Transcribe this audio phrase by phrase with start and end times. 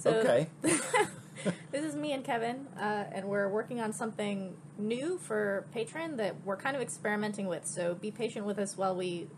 [0.00, 0.48] So okay.
[1.70, 6.36] this is me and Kevin, uh, and we're working on something new for Patreon that
[6.44, 7.66] we're kind of experimenting with.
[7.66, 9.28] So be patient with us while we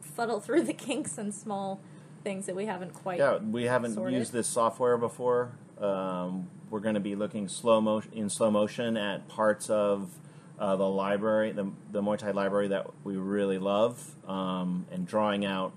[0.00, 1.80] fuddle through the kinks and small
[2.24, 3.18] things that we haven't quite.
[3.18, 4.18] Yeah, we haven't sorted.
[4.18, 5.52] used this software before.
[5.80, 10.10] Um, we're going to be looking slow motion in slow motion at parts of
[10.58, 15.44] uh, the library, the the Muay Thai library that we really love, um, and drawing
[15.44, 15.72] out.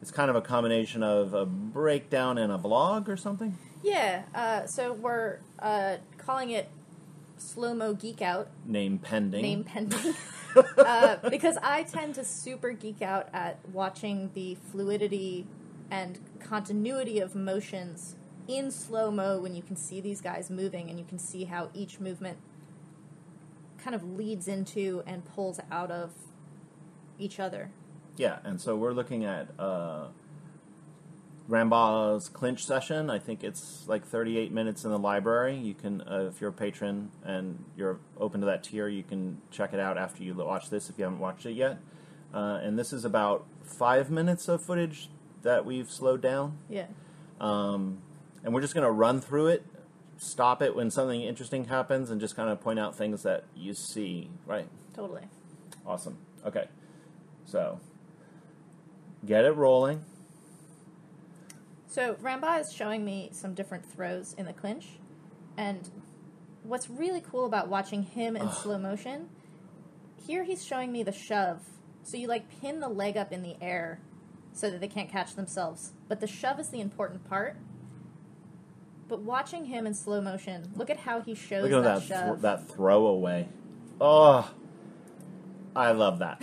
[0.00, 3.58] It's kind of a combination of a breakdown and a vlog or something.
[3.82, 4.22] Yeah.
[4.34, 6.68] Uh, so we're uh, calling it
[7.36, 8.48] slow mo geek out.
[8.64, 9.42] Name pending.
[9.42, 10.14] name pending.
[10.78, 15.46] uh, because I tend to super geek out at watching the fluidity
[15.90, 20.98] and continuity of motions in slow mo when you can see these guys moving and
[20.98, 22.38] you can see how each movement
[23.78, 26.12] kind of leads into and pulls out of
[27.18, 27.70] each other.
[28.18, 30.08] Yeah, and so we're looking at uh,
[31.48, 33.08] Rambaa's clinch session.
[33.10, 35.56] I think it's like 38 minutes in the library.
[35.56, 39.40] You can, uh, if you're a patron and you're open to that tier, you can
[39.52, 41.78] check it out after you watch this if you haven't watched it yet.
[42.34, 45.08] Uh, and this is about five minutes of footage
[45.42, 46.58] that we've slowed down.
[46.68, 46.86] Yeah.
[47.40, 47.98] Um,
[48.42, 49.64] and we're just going to run through it,
[50.16, 53.74] stop it when something interesting happens, and just kind of point out things that you
[53.74, 54.68] see, right?
[54.92, 55.22] Totally.
[55.86, 56.18] Awesome.
[56.44, 56.66] Okay.
[57.46, 57.80] So,
[59.24, 60.04] get it rolling.
[61.86, 64.98] So Rambaa is showing me some different throws in the clinch,
[65.56, 65.88] and
[66.62, 69.28] what's really cool about watching him in slow motion,
[70.26, 71.60] here he's showing me the shove.
[72.02, 74.00] So you like pin the leg up in the air
[74.52, 77.56] so that they can't catch themselves, but the shove is the important part.
[79.08, 82.06] But watching him in slow motion, look at how he shows Look at that, that
[82.06, 82.36] shove.
[82.36, 83.48] thr- that throwaway.
[84.00, 84.50] Oh,
[85.74, 86.42] I love that.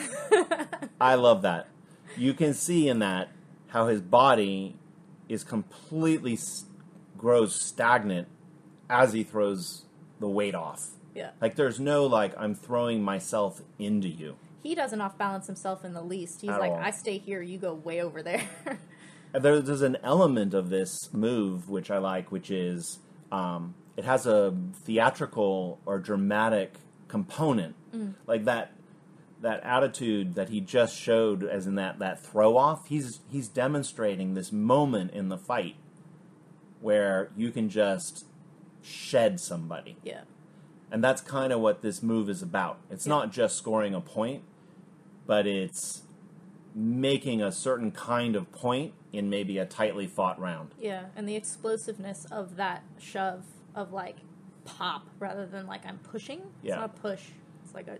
[0.99, 1.67] I love that.
[2.17, 3.29] You can see in that
[3.67, 4.75] how his body
[5.27, 6.65] is completely s-
[7.17, 8.27] grows stagnant
[8.89, 9.83] as he throws
[10.19, 10.91] the weight off.
[11.13, 14.35] yeah, Like there's no like I'm throwing myself into you.
[14.63, 16.41] he doesn't off balance himself in the least.
[16.41, 16.77] He's At like, all.
[16.79, 18.43] I stay here, you go way over there.
[19.33, 22.99] There, there's an element of this move which I like, which is
[23.33, 24.55] um, it has a
[24.85, 26.75] theatrical or dramatic
[27.09, 27.75] component,
[28.27, 28.71] like that
[29.41, 32.87] that attitude that he just showed, as in that that throw off.
[32.87, 35.75] He's he's demonstrating this moment in the fight
[36.81, 38.25] where you can just
[38.81, 40.21] shed somebody, yeah,
[40.91, 42.77] and that's kind of what this move is about.
[42.89, 43.11] It's Yeah.
[43.13, 44.43] not just scoring a point,
[45.25, 46.03] but it's
[46.73, 50.75] making a certain kind of point in maybe a tightly fought round.
[50.79, 54.17] Yeah, and the explosiveness of that shove of like
[54.65, 56.39] pop rather than like I'm pushing.
[56.39, 56.75] It's Yeah.
[56.75, 57.29] not a push.
[57.63, 57.97] It's like a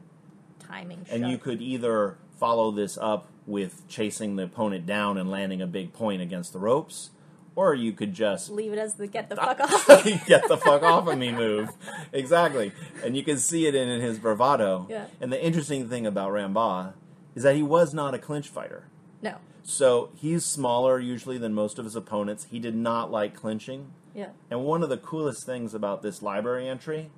[0.67, 1.05] timing.
[1.09, 5.67] And you could either follow this up with chasing the opponent down and landing a
[5.67, 7.11] big point against the ropes,
[7.55, 9.87] or you could just leave it as the get the fuck off.
[10.27, 11.69] get the fuck off of me move.
[12.11, 12.71] Exactly.
[13.03, 14.87] And you can see it in, in his bravado.
[14.89, 15.05] Yeah.
[15.21, 16.93] And the interesting thing about Rambaa
[17.35, 18.87] is that he was not a clinch fighter.
[19.21, 19.35] no.
[19.67, 22.45] So he's smaller usually than most of his opponents.
[22.51, 23.93] He did not like clinching.
[24.13, 24.27] Yeah.
[24.51, 27.09] And one of the coolest things about this library entry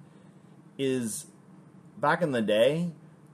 [0.77, 1.25] is
[1.97, 2.91] back in the day,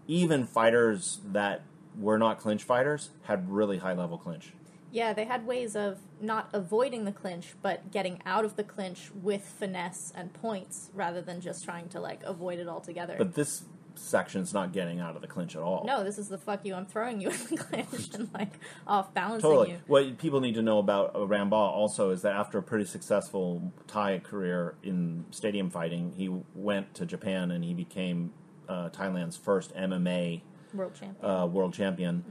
[0.08, 1.64] even fighters that
[1.98, 4.54] were not clinch fighters had really high level clinch.
[4.92, 9.10] Yeah, they had ways of not avoiding the clinch, but getting out of the clinch
[9.24, 13.16] with finesse and points rather than just trying to like avoid it altogether.
[13.18, 13.64] But this
[13.96, 15.84] section's not getting out of the clinch at all.
[15.86, 16.74] no, this is the fuck you.
[16.74, 18.54] I'm throwing you in the clinch and like
[18.86, 19.72] off balancing Totally.
[19.72, 19.78] you.
[19.88, 24.20] What people need to know about uh, also is that after a pretty successful Thai
[24.20, 28.32] career in stadium fighting, he went to Japan and he became
[28.70, 30.42] uh, Thailand's first MMA
[30.74, 31.26] World champion.
[31.26, 32.24] uh, world champion.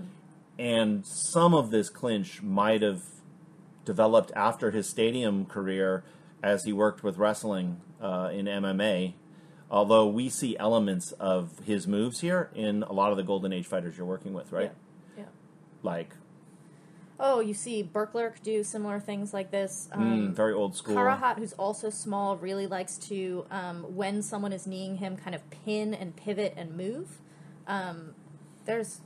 [0.59, 3.01] And some of this clinch might have
[3.85, 6.05] developed after his stadium career
[6.43, 9.15] as he worked with wrestling uh, in MMA.
[9.71, 13.67] Although we see elements of his moves here in a lot of the Golden Age
[13.67, 14.73] fighters you're working with, right?
[15.17, 15.23] Yeah.
[15.25, 15.31] yeah.
[15.83, 16.15] Like
[17.25, 19.89] Oh, you see Burklerk do similar things like this.
[19.95, 19.97] mm,
[20.29, 20.97] Um, very old school.
[20.97, 25.49] Karuhat, who's also small, really likes to, um, when someone is kneeing him, kind of
[25.51, 27.21] pin and pivot and move.
[27.69, 28.15] Um,
[28.65, 29.01] there's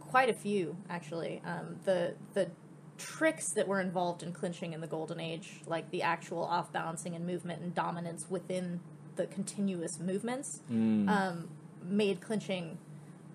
[0.00, 1.40] quite a few, actually.
[1.46, 2.50] Um, the the
[2.98, 7.14] tricks that were involved in clinching in the Golden Age, like the actual off balancing
[7.16, 8.80] and movement and dominance within
[9.16, 10.60] the continuous movements,
[11.08, 11.48] um,
[11.82, 12.76] made clinching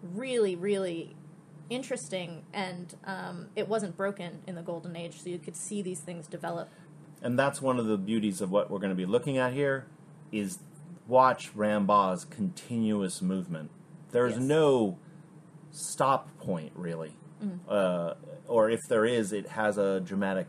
[0.01, 1.15] really, really
[1.69, 2.43] interesting.
[2.53, 6.27] And um, it wasn't broken in the Golden Age, so you could see these things
[6.27, 6.69] develop.
[7.21, 9.85] And that's one of the beauties of what we're going to be looking at here
[10.31, 10.59] is
[11.07, 13.71] watch Rambaa's continuous movement.
[14.11, 14.41] There's Yes.
[14.41, 14.97] no
[15.71, 17.13] stop point really,
[17.67, 18.13] uh,
[18.47, 20.47] or if there is, it has a dramatic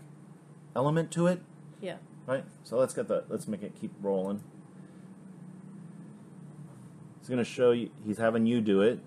[0.77, 1.43] element to it.
[1.81, 1.97] Yeah.
[2.27, 2.45] right?
[2.63, 4.43] So let's get the let's make it keep rolling.
[7.21, 7.91] He's going to show you.
[8.07, 9.01] He's having you do it.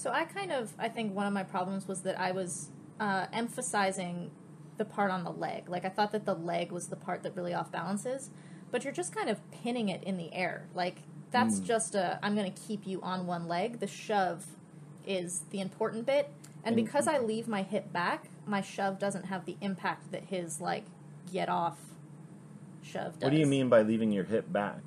[0.00, 3.26] So I kind of, I think one of my problems was that I was uh,
[3.34, 4.30] emphasizing
[4.78, 5.68] the part on the leg.
[5.68, 8.30] Like I thought that the leg was the part that really off balances,
[8.70, 10.68] but you're just kind of pinning it in the air.
[10.74, 11.02] Like
[11.32, 11.64] that's Hmm.
[11.66, 13.80] just a, I'm going to keep you on one leg.
[13.80, 14.46] The shove
[15.06, 16.30] is the important bit,
[16.64, 20.24] and And- because I leave my hip back, my shove doesn't have the impact that
[20.24, 20.84] his like
[21.30, 21.76] get off
[22.82, 23.24] shove does.
[23.24, 24.78] What do you mean by leaving your hip back?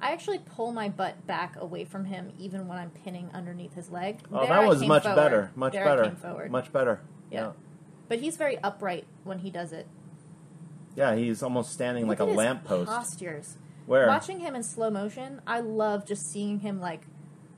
[0.00, 3.90] I actually pull my butt back away from him even when I'm pinning underneath his
[3.90, 4.20] leg.
[4.30, 5.16] Oh, There that I was much forward.
[5.16, 5.50] better.
[5.56, 6.48] Much There better.
[6.50, 7.00] Much better.
[7.30, 7.52] Yeah.
[8.08, 9.86] But he's very upright when he does it.
[10.94, 12.90] Yeah, he's almost standing like a Look at his lamppost.
[12.90, 13.56] Postures.
[13.86, 14.06] Where?
[14.06, 17.02] Watching him in slow motion, I love just seeing him like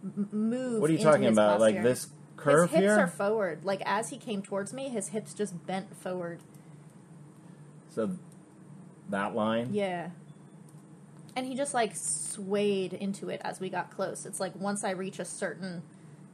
[0.04, 0.80] m- move.
[0.80, 1.60] What are you talking about?
[1.60, 2.98] Like this curve his hips here?
[3.00, 3.64] are forward.
[3.64, 6.40] Like as he came towards me, his hips just bent forward.
[7.90, 8.10] so
[9.08, 9.70] that line?
[9.72, 10.10] Yeah.
[11.38, 14.26] And he just like swayed into it as we got close.
[14.26, 15.82] It's like once I reach a certain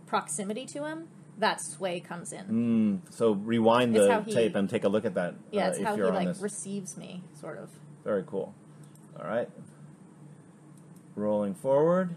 [0.07, 3.03] proximity to him, that sway comes in.
[3.05, 5.79] Mm, so rewind the he- tape and take a look at that Yeah, uh, it's
[5.79, 6.41] if how he like this.
[6.41, 7.69] receives me, sort of.
[8.03, 8.55] Very cool.
[9.21, 9.51] All right.
[11.17, 12.17] Rolling forward.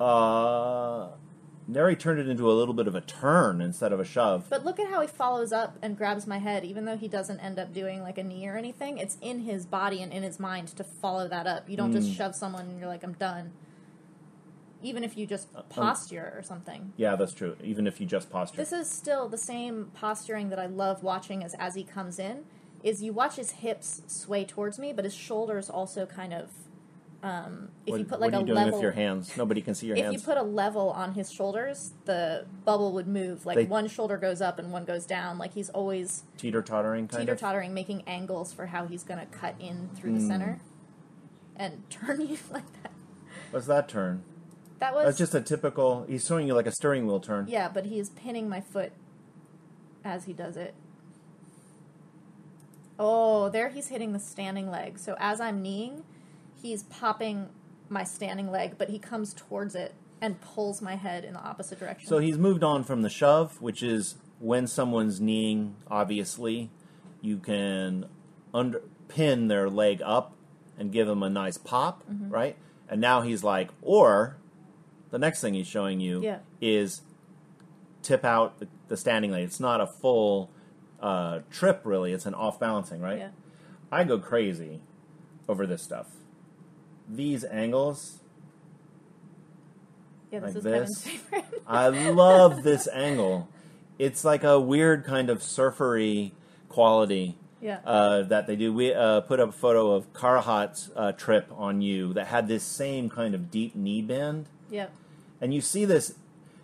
[0.00, 1.10] Uh,
[1.70, 4.46] Neri turned it into a little bit of a turn instead of a shove.
[4.48, 7.40] But look at how he follows up and grabs my head, even though he doesn't
[7.40, 8.96] end up doing like a knee or anything.
[8.96, 11.68] It's in his body and in his mind to follow that up.
[11.68, 12.16] You don't just Mm.
[12.16, 13.52] shove someone and you're like, I'm done.
[14.82, 16.94] Even if you just um, posture or something.
[16.96, 17.56] Yeah, that's true.
[17.62, 18.56] Even if you just posture.
[18.56, 22.44] This is still the same posturing that I love watching as as he comes in.
[22.82, 26.50] Is you watch his hips sway towards me, but his shoulders also kind of.
[27.20, 29.36] Um, if what, you put like what are a doing level, with your hands?
[29.36, 30.14] Nobody can see your if hands.
[30.14, 33.44] you put a level on his shoulders, the bubble would move.
[33.44, 35.36] Like They- one shoulder goes up and one goes down.
[35.36, 37.40] Like he's always Teeter tottering kind teeter of.
[37.40, 40.28] tottering, making angles for how he's going to cut in through the Mm.
[40.28, 40.60] center
[41.56, 42.92] and turn you like that.
[43.50, 44.22] What's that turn?
[44.78, 46.04] That was That's just a typical.
[46.08, 47.46] He's showing you like a steering wheel turn.
[47.48, 48.92] yeah, but he is pinning my foot
[50.04, 50.72] as he does it.
[52.98, 54.98] Oh, there he's hitting the standing leg.
[54.98, 56.04] So as I'm kneeing,
[56.60, 57.48] he's popping
[57.88, 61.78] my standing leg, but he comes towards it and pulls my head in the opposite
[61.78, 62.08] direction.
[62.08, 66.70] So he's moved on from the shove, which is when someone's kneeing, obviously,
[67.20, 68.06] you can
[68.52, 70.34] under pin their leg up
[70.78, 72.28] and give them a nice pop, Mm-hmm.
[72.30, 72.56] right?
[72.88, 74.36] And now he's like, or
[75.10, 76.38] the next thing he's showing you Yeah.
[76.60, 77.02] is
[78.02, 79.44] tip out the, the standing leg.
[79.44, 80.50] It's not a full
[81.00, 82.12] uh, trip, really.
[82.12, 83.18] It's an off balancing, right?
[83.18, 83.28] yeah.
[83.90, 84.80] I go crazy
[85.48, 86.06] over this stuff.
[87.08, 88.20] These angles,
[90.30, 91.02] Yeah, this Like is this?
[91.04, 91.62] Kevin's favorite.
[91.66, 93.48] I love this angle.
[93.98, 96.32] It's like a weird kind of surfery
[96.68, 97.80] quality yeah.
[97.84, 98.72] uh, that they do.
[98.72, 102.62] We uh, put up a photo of Karuhat's uh, trip on you that had this
[102.62, 104.88] same kind of deep knee bend, yeah.
[105.40, 106.14] and you see this.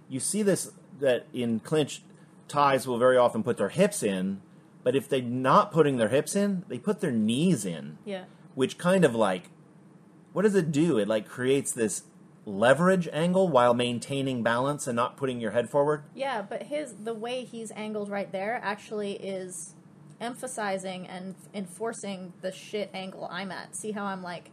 [0.08, 0.70] You see this
[1.00, 2.02] that in clinch
[2.46, 4.40] ties will very often put their hips in,
[4.84, 8.24] but if they're not putting their hips in, they put their knees in Yeah.
[8.54, 9.48] which kind of like
[10.34, 12.02] what does it do it like creates this
[12.44, 17.14] leverage angle while maintaining balance and not putting your head forward Yeah, but his the
[17.14, 19.72] way he's angled right there actually is
[20.20, 23.74] emphasizing and enforcing the shit angle I'm at.
[23.74, 24.50] See how I'm like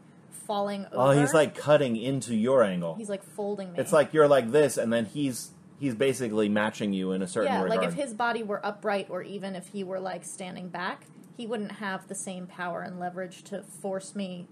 [0.47, 0.95] falling over?
[0.95, 3.79] oh he's like cutting into your angle he's like folding me.
[3.79, 7.51] it's like you're like this and then he's he's basically matching you in a certain
[7.51, 7.57] way.
[7.57, 10.69] yeah, regard like if his body were upright or even if he were like standing
[10.69, 11.05] back,
[11.35, 14.47] he wouldn't have the same power and leverage to force me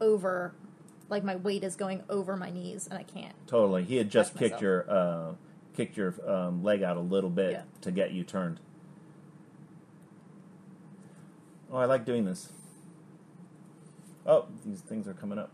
[0.00, 0.54] over.
[1.08, 3.34] Like my weight is going over my knees and I can't.
[3.46, 4.62] totally he had just kicked myself.
[4.62, 5.32] your uh,
[5.76, 7.62] kicked your um, leg out a little bit Yeah.
[7.82, 8.58] to get you turned
[11.70, 12.52] oh i like doing this
[14.24, 15.52] oh these things are coming up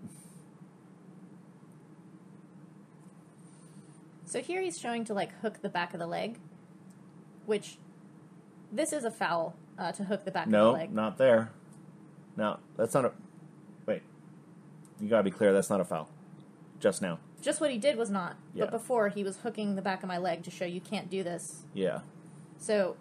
[4.24, 6.38] So here he's showing to like hook the back of the leg,
[7.44, 7.76] which
[8.72, 10.94] this is a foul uh, to hook the back No, of the leg.
[10.94, 11.50] No, not there.
[12.38, 13.12] No, that's not a.
[15.02, 15.52] You gotta be clear.
[15.52, 16.08] That's not a foul.
[16.78, 17.18] Just now.
[17.40, 18.36] Just what he did was not.
[18.54, 18.64] Yeah.
[18.64, 21.24] But before he was hooking the back of my leg to show you can't do
[21.24, 21.64] this.
[21.74, 22.00] Yeah.
[22.58, 22.96] So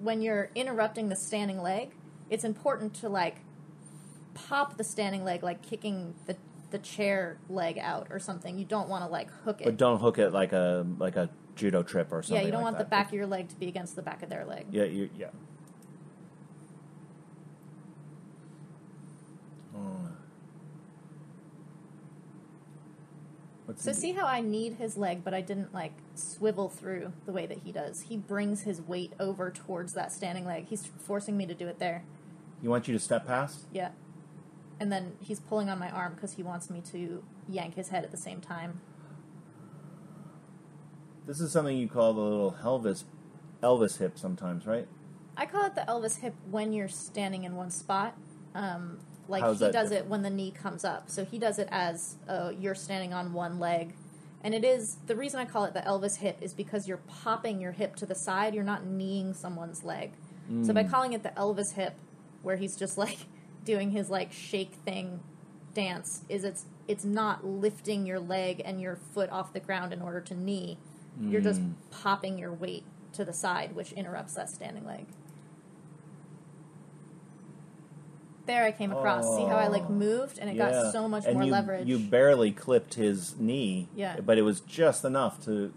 [0.00, 1.90] when you're interrupting the standing leg,
[2.30, 3.38] it's important to like
[4.34, 6.36] pop the standing leg like kicking the
[6.70, 8.56] the chair leg out or something.
[8.56, 9.64] You don't want to like hook it.
[9.64, 12.36] But don't hook it like a like a judo trip or something.
[12.36, 14.22] yeah, you don't like want the back of your leg to be against the back
[14.22, 14.66] of their leg.
[14.70, 15.30] Yeah, you, yeah.
[23.70, 27.30] What's So see how I need his leg, but I didn't like swivel through the
[27.30, 28.02] way that he does.
[28.08, 30.66] He brings his weight over towards that standing leg.
[30.68, 32.02] He's forcing me to do it there.
[32.60, 33.66] He wants you to step past.
[33.72, 33.90] Yeah.
[34.80, 38.02] And then he's pulling on my arm because he wants me to yank his head
[38.02, 38.80] at the same time.
[41.28, 43.04] This is something you call the little Elvis,
[43.62, 44.88] Elvis hip sometimes, right?
[45.36, 48.16] I call it the Elvis hip when you're standing in one spot.
[48.52, 48.98] Um,
[49.30, 50.06] like How's he does different?
[50.06, 51.08] it when the knee comes up.
[51.08, 53.94] So he does it as uh, you're standing on one leg.
[54.42, 57.60] And it is the reason I call it the Elvis hip is because you're popping
[57.60, 58.54] your hip to the side.
[58.54, 60.12] You're not kneeing someone's leg.
[60.62, 60.74] So Mm.
[60.74, 61.94] by calling it the Elvis hip,
[62.42, 63.18] where he's just like
[63.64, 65.20] doing his like shake thing
[65.74, 70.02] dance, is it's it's not lifting your leg and your foot off the ground in
[70.02, 70.76] order to knee.
[71.20, 71.74] You're just Mm.
[71.90, 75.06] popping your weight to the side, which interrupts that standing leg.
[78.50, 79.24] There I came across.
[79.36, 79.92] See how I like Oh.
[79.92, 80.70] moved and it Yeah.
[80.70, 81.86] got so much And more you, leverage.
[81.86, 83.88] You barely clipped his knee.
[83.94, 84.18] Yeah.
[84.20, 85.72] But it was just enough to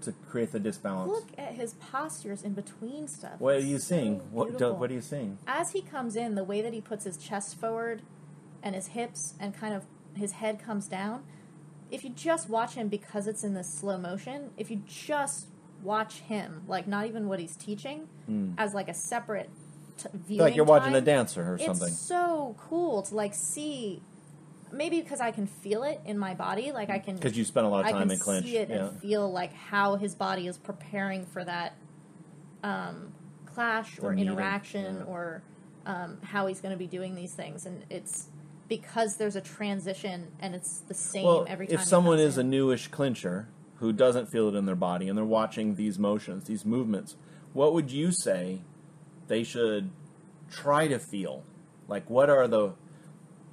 [0.00, 1.10] to create the disbalance.
[1.10, 3.38] Look at his postures in between stuff.
[3.38, 4.20] what are you so seeing?
[4.32, 5.38] What do, what are you seeing?
[5.46, 8.02] As he comes in, the way that he puts his chest forward
[8.62, 11.24] and his hips and kind of his head comes down,
[11.90, 15.46] if you just watch him because it's in this slow motion, if you just
[15.82, 18.52] watch him, like not even what he's teaching, hmm.
[18.58, 19.50] as like a separate
[19.98, 21.88] t- viewing like you're watching a dancer or something.
[21.88, 24.02] it's so cool to like see.
[24.72, 27.64] Maybe because I can feel it in my body, like I can Because you spend
[27.66, 28.46] a lot of I time can in clinch.
[28.46, 28.88] see it yeah.
[28.88, 31.76] and feel like how his body is preparing for that
[32.64, 33.12] um,
[33.46, 35.04] clash or interaction yeah.
[35.04, 35.42] or
[35.86, 38.28] um, how he's going to be doing these things, and it's
[38.68, 41.76] because there's a transition and it's the same well, every time.
[41.76, 45.24] if someone is a newish clincher who doesn't feel it in their body and they're
[45.24, 47.16] watching these motions, these movements,
[47.52, 48.62] what would you say
[49.28, 49.90] they should
[50.50, 51.44] try to feel?
[51.88, 52.74] Like, what are the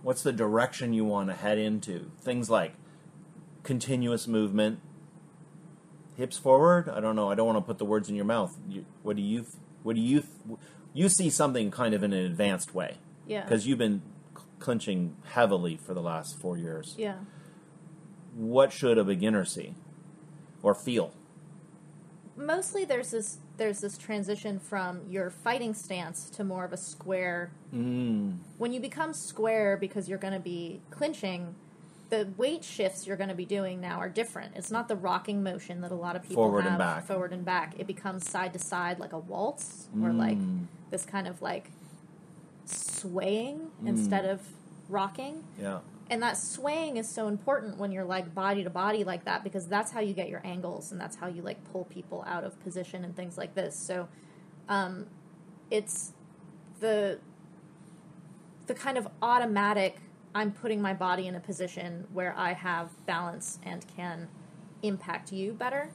[0.02, 2.12] what's the direction you want to head into?
[2.20, 2.74] Things like
[3.64, 4.80] continuous movement,
[6.16, 6.90] hips forward.
[6.90, 7.30] I don't know.
[7.30, 8.58] I don't want to put the words in your mouth.
[8.68, 9.46] You, what do you?
[9.84, 10.24] What do you?
[10.94, 14.02] You see something kind of in an advanced way yeah, because you've been
[14.60, 17.16] clinching heavily for the last four years yeah,
[18.36, 19.74] what should a beginner see
[20.62, 21.14] or feel?
[22.36, 27.52] mostly there's this there's this transition from your fighting stance to more of a square
[27.74, 28.38] Mm.
[28.58, 31.56] when you become square because you're going to be clinching,
[32.10, 34.54] the weight shifts you're going to be doing now are different.
[34.56, 37.06] It's not the rocking motion that a lot of people Forward and back.
[37.06, 37.76] forward and back.
[37.80, 40.38] It becomes side to side like a waltz or like
[40.90, 41.72] this kind of like
[42.66, 44.42] swaying instead of
[44.90, 45.44] rocking.
[45.60, 45.80] Yeah.
[46.12, 49.66] And that swaying is so important when you're like body to body like that because
[49.66, 52.62] that's how you get your angles and that's how you like pull people out of
[52.62, 53.78] position and things like this.
[53.78, 54.10] So
[54.68, 55.08] um,
[55.72, 56.12] it's
[56.82, 57.20] the
[58.68, 60.00] the kind of automatic
[60.36, 64.28] I'm putting my body in a position where I have balance and can
[64.84, 65.92] impact you better.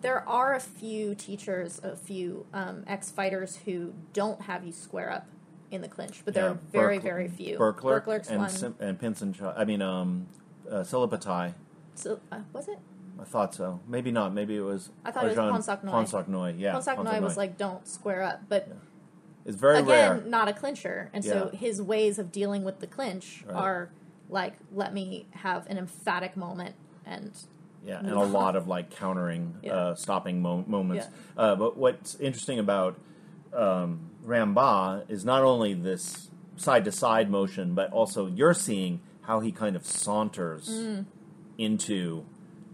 [0.00, 5.12] There are a few teachers, a few um, ex fighters who don't have you square
[5.12, 5.26] up
[5.70, 7.56] in the clinch, but there Yeah, are very, Berk- very few.
[7.58, 8.50] Burklerk Burklerk's and one.
[8.50, 9.34] Sim- and Pinson.
[9.56, 10.26] I mean, um,
[10.68, 11.54] uh, Silipatai.
[11.94, 12.78] So, uh, was it?
[13.20, 13.80] I thought so.
[13.86, 14.32] Maybe not.
[14.32, 14.90] Maybe it was.
[15.04, 15.90] I thought it was Ponsaknoy.
[15.90, 16.74] Ponsaknoy, Yeah.
[16.74, 18.42] Ponsaknoy was like, don't square up.
[18.48, 18.68] But
[19.44, 20.22] It's very again, rare.
[20.26, 21.10] not a clincher.
[21.12, 21.58] And so Yeah.
[21.58, 23.54] his ways of dealing with the clinch Right.
[23.56, 23.90] are
[24.30, 26.74] like, let me have an emphatic moment.
[27.04, 27.32] And
[27.84, 29.74] Yeah, and a lot of like countering, Yeah.
[29.74, 31.06] uh, stopping mo- moments.
[31.36, 32.98] Uh, but what's interesting about
[33.54, 39.40] um, Rambaa is not only this side to side motion, but also you're seeing how
[39.40, 41.06] he kind of saunters Mm.
[41.58, 42.24] into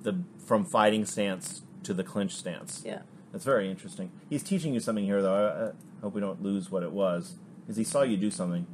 [0.02, 2.82] the from fighting stance to the clinch stance.
[2.84, 3.00] yeah.
[3.32, 4.10] That's very interesting.
[4.30, 5.34] He's teaching you something here, though.
[5.34, 7.34] I, I hope we don't lose what it was.
[7.60, 8.66] Because he saw you do something.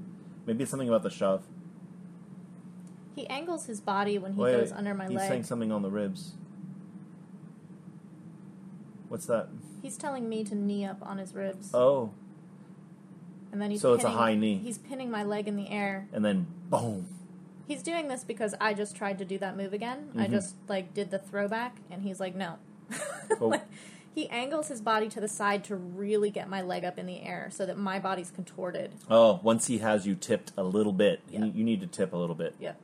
[0.47, 1.43] Maybe it's something about the shove.
[3.17, 5.21] He angles his body when he Wait, goes under my he's leg.
[5.23, 6.35] He's saying something on the ribs.
[9.12, 9.49] What's that?
[9.83, 11.69] He's telling me to knee up on his ribs.
[11.75, 12.12] Oh,
[13.52, 14.57] and then he's so it's a high knee.
[14.57, 16.09] He's pinning my leg in the air.
[16.14, 17.07] and then boom.
[17.69, 20.09] He's doing this because I just tried to do that move again.
[20.16, 20.31] I Mhm.
[20.31, 22.54] just like did the throwback, and he's like, no.
[23.38, 23.49] Oh.
[23.49, 23.64] Like,
[24.14, 27.21] he angles his body to the side to really get my leg up in the
[27.23, 28.92] air so that my body's contorted.
[29.11, 31.45] Oh, once he has you tipped a little bit, Yeah.
[31.45, 32.54] you, you need to tip a little bit.
[32.59, 32.78] Yep.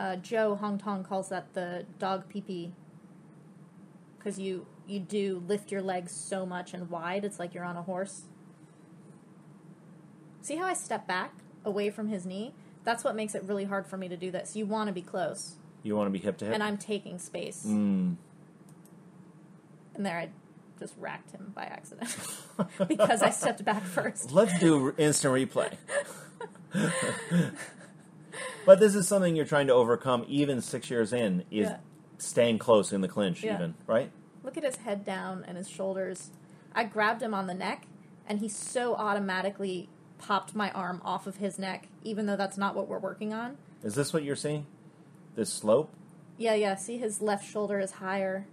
[0.00, 2.72] Uh, Joe Hong Tong calls that the dog pee pee
[4.16, 7.22] because you you do lift your legs so much and wide.
[7.22, 8.22] It's like you're on a horse.
[10.40, 11.34] See how I step back
[11.66, 12.54] away from his knee?
[12.82, 14.56] That's what makes it really hard for me to do this.
[14.56, 16.54] You want to be close, You want to be hip to hip.
[16.54, 17.66] and I'm taking space.
[17.66, 18.16] Mm.
[19.94, 20.30] And there, I
[20.78, 22.16] just racked him by accident
[22.88, 24.32] because I stepped back first.
[24.32, 25.76] Let's do instant replay.
[28.66, 31.76] But this is something you're trying to overcome even six years in, is Yeah.
[32.18, 33.54] staying close in the clinch, Yeah.
[33.54, 34.10] even, right?
[34.42, 36.30] Look at his head down and his shoulders.
[36.74, 37.86] I grabbed him on the neck,
[38.26, 39.88] and he so automatically
[40.18, 43.56] popped my arm off of his neck, even though that's not what we're working on.
[43.82, 44.66] Is this what you're seeing?
[45.34, 45.90] This slope?
[46.36, 46.74] Yeah, yeah.
[46.74, 48.46] See, his left shoulder is higher.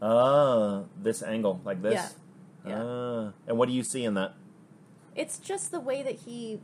[0.00, 2.14] Ah, this angle, like this?
[2.64, 2.70] Yeah.
[2.70, 2.82] Yeah.
[2.84, 3.32] Ah.
[3.46, 4.34] And what do you see in that?
[5.14, 6.60] It's just the way that he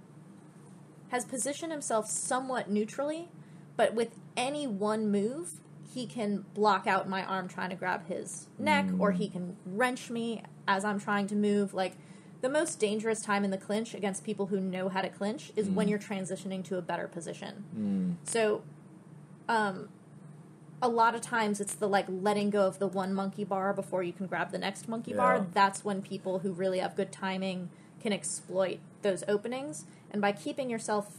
[1.15, 3.29] has positioned himself somewhat neutrally,
[3.77, 5.61] but with any one move,
[5.95, 10.11] he can block out my arm trying to grab his neck, or he can wrench
[10.11, 11.73] me as I'm trying to move.
[11.73, 11.93] Like,
[12.41, 15.69] the most dangerous time in the clinch against people who know how to clinch is
[15.69, 18.19] when you're transitioning to a better position.
[18.25, 18.65] So,
[19.49, 19.91] um,
[20.83, 24.03] a lot of times it's the like letting go of the one monkey bar before
[24.03, 25.19] you can grab the next monkey Yeah.
[25.19, 25.47] bar.
[25.55, 29.85] That's when people who really have good timing can exploit those openings.
[30.15, 31.17] And by keeping yourself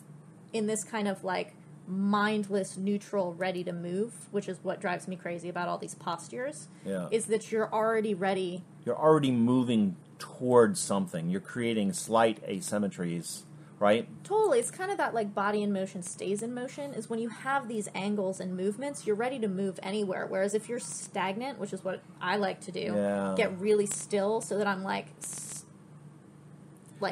[0.53, 1.53] in this kind of like
[1.85, 6.69] mindless, neutral, ready to move, which is what drives me crazy about all these postures,
[6.85, 7.09] Yeah.
[7.11, 8.63] is that you're already ready.
[8.85, 11.29] You're already moving towards something.
[11.29, 13.41] You're creating slight asymmetries,
[13.79, 14.07] right?
[14.23, 16.93] Totally, it's kind of that like body in motion stays in motion.
[16.93, 20.25] Is when you have these angles and movements, you're ready to move anywhere.
[20.25, 23.33] Whereas if you're stagnant, which is what I like to do, Yeah.
[23.35, 25.64] get really still so that I'm like, s-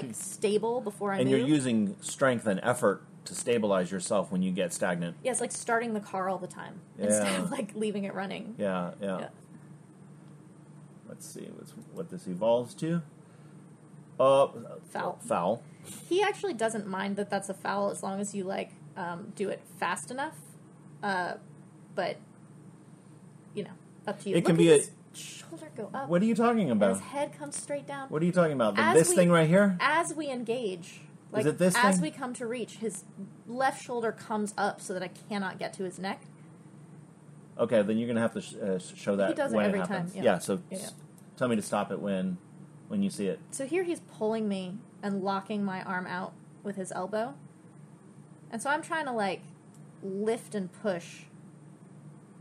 [0.01, 1.39] like stable before I and move.
[1.39, 5.15] you're using strength and effort to stabilize yourself when you get stagnant.
[5.23, 8.55] yeah, it's like starting the car all the time instead of like leaving it running.
[8.57, 9.19] Yeah, yeah.
[9.19, 9.27] Yeah.
[11.07, 13.01] Let's see what's, what this evolves to.
[14.19, 14.47] Uh,
[14.91, 15.19] Foul.
[15.21, 15.63] Foul.
[16.09, 19.49] He actually doesn't mind that that's a foul as long as you like um, do
[19.49, 20.35] it fast enough.
[21.01, 21.33] Uh,
[21.95, 22.17] but
[23.53, 23.71] you know,
[24.07, 24.35] up to you.
[24.35, 26.09] It can be a- shoulder go up.
[26.09, 26.91] What are you talking about?
[26.93, 28.09] his head comes straight down.
[28.09, 28.75] What are you talking about?
[28.75, 29.77] The- As this we- thing right here?
[29.79, 31.01] as we engage,
[31.31, 32.01] like it this as thing?
[32.01, 33.03] we come to reach, his
[33.47, 36.21] left shoulder comes up so that I cannot get to his neck.
[37.57, 39.65] Okay, then you're gonna have to sh- uh, sh- show that He does it when
[39.65, 40.15] every it time, happens.
[40.15, 40.39] yeah.
[40.39, 40.93] so Yeah, s-
[41.37, 42.37] tell me to stop it when
[42.87, 43.39] when you see it.
[43.51, 47.35] So here he's pulling me and locking my arm out with his elbow.
[48.51, 49.41] And so I'm trying to like
[50.03, 51.23] lift and push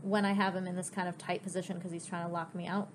[0.03, 2.53] when I have him in this kind of tight position because he's trying to lock
[2.53, 2.89] me out.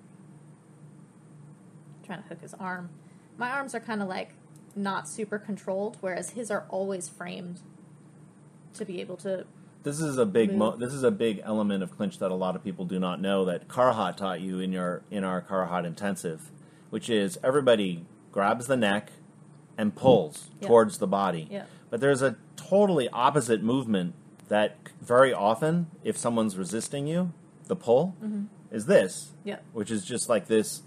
[2.05, 2.89] trying to hook his arm.
[3.37, 4.31] My arms are kind of like
[4.75, 7.61] not super controlled, whereas his are always framed
[8.73, 9.45] to be able to.
[9.83, 12.55] This is a big mo- this is a big element of clinch that a lot
[12.55, 16.51] of people do not know that Karuhat taught you in your in our Karuhat intensive,
[16.89, 19.11] which is everybody grabs the neck
[19.77, 21.47] and pulls towards the body.
[21.49, 21.65] Yeah.
[21.89, 24.13] But there's a totally opposite movement
[24.49, 27.31] that very often, if someone's resisting you,
[27.67, 28.15] the pull
[28.71, 29.59] is this, Yeah.
[29.73, 30.83] which is just like this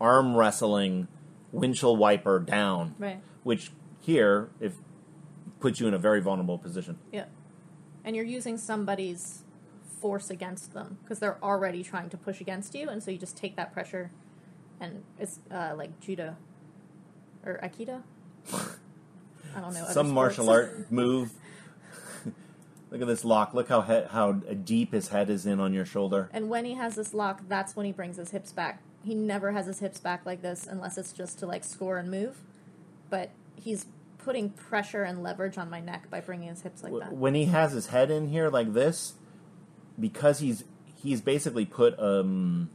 [0.00, 1.08] arm wrestling
[1.52, 3.20] windshield wiper down, Right.
[3.42, 4.74] which here if
[5.60, 6.98] puts you in a very vulnerable position.
[7.12, 7.24] Yeah.
[8.04, 9.42] And you're using somebody's
[10.00, 13.36] force against them because they're already trying to push against you, and so you just
[13.36, 14.10] take that pressure,
[14.80, 16.36] and it's uh, like judo
[17.44, 18.02] or aikido.
[18.52, 19.84] I don't know.
[19.90, 21.32] Some martial art move.
[22.90, 23.54] Look at this lock.
[23.54, 26.30] Look how he- how deep his head is in on your shoulder.
[26.32, 28.82] And when he has this lock, that's when he brings his hips back.
[29.04, 32.10] He never has his hips back like this unless it's just to like score and
[32.10, 32.42] move.
[33.10, 33.86] But he's
[34.18, 37.12] putting pressure and leverage on my neck by bringing his hips like that.
[37.12, 39.14] When he has his head in here like this,
[39.98, 40.64] because he's
[40.96, 42.70] he's basically put um,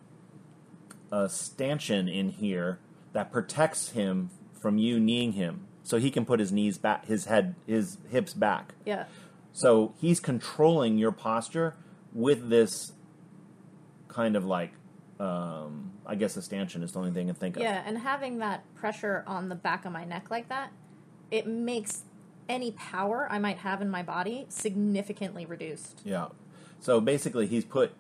[1.12, 2.80] a stanchion in here
[3.14, 7.26] that protects him from you kneeing him, so he can put his knees back, his
[7.26, 8.74] head, his hips back.
[8.86, 9.06] Yeah.
[9.54, 11.76] So he's controlling your posture
[12.12, 12.94] with this
[14.08, 14.72] kind of like,
[15.20, 17.64] um, I guess a stanchion is the only thing I can think of.
[17.64, 20.72] Yeah, and having that pressure on the back of my neck like that,
[21.32, 22.04] it makes
[22.50, 26.02] any power I might have in my body significantly reduced.
[26.04, 26.28] Yeah.
[26.80, 27.94] So basically, he's put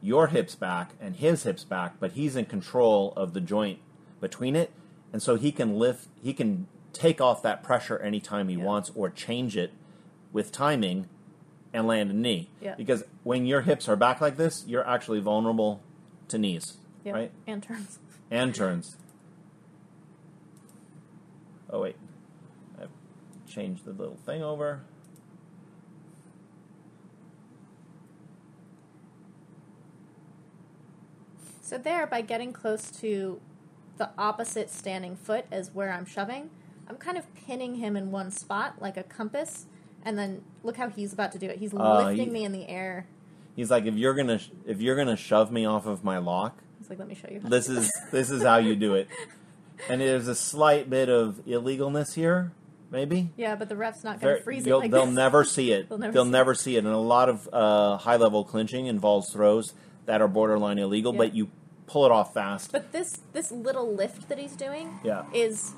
[0.00, 3.80] your hips back and his hips back, but he's in control of the joint
[4.20, 4.70] between it,
[5.12, 8.64] and so he can lift, he can take off that pressure anytime he Yeah.
[8.64, 9.72] wants or change it
[10.32, 11.08] with timing
[11.72, 12.50] and land a knee.
[12.60, 12.74] Yeah.
[12.74, 15.82] Because when your hips are back like this, you're actually vulnerable
[16.28, 17.12] to knees, Yeah.
[17.12, 17.32] right?
[17.46, 17.98] And turns.
[18.30, 18.96] And turns.
[21.68, 21.96] Oh wait,
[22.80, 22.88] I've
[23.46, 24.84] changed the little thing over.
[31.60, 33.40] So there, by getting close to
[33.98, 36.50] the opposite standing foot as where I'm shoving,
[36.88, 39.66] I'm kind of pinning him in one spot like a compass.
[40.04, 41.58] And then look how he's about to do it.
[41.58, 43.06] He's Uh, lifting he- me in the air.
[43.54, 46.88] He's like, if you're gonna if you're gonna shove me off of my lock, He's
[46.90, 47.40] like, let me show you.
[47.40, 49.08] How this is this is how you do it.
[49.88, 52.52] And there's a slight bit of illegalness here
[52.90, 53.30] maybe.
[53.36, 55.14] Yeah, but the ref's not going to freeze it you'll- like they'll this.
[55.14, 55.88] never see it.
[55.88, 56.84] They'll never they'll see never see it.
[56.84, 59.72] And a lot of uh, high level clinching involves throws
[60.06, 61.18] that are borderline illegal, Yeah.
[61.18, 61.48] but you
[61.86, 62.70] pull it off fast.
[62.70, 65.24] But this this little lift that he's doing Yeah.
[65.34, 65.74] is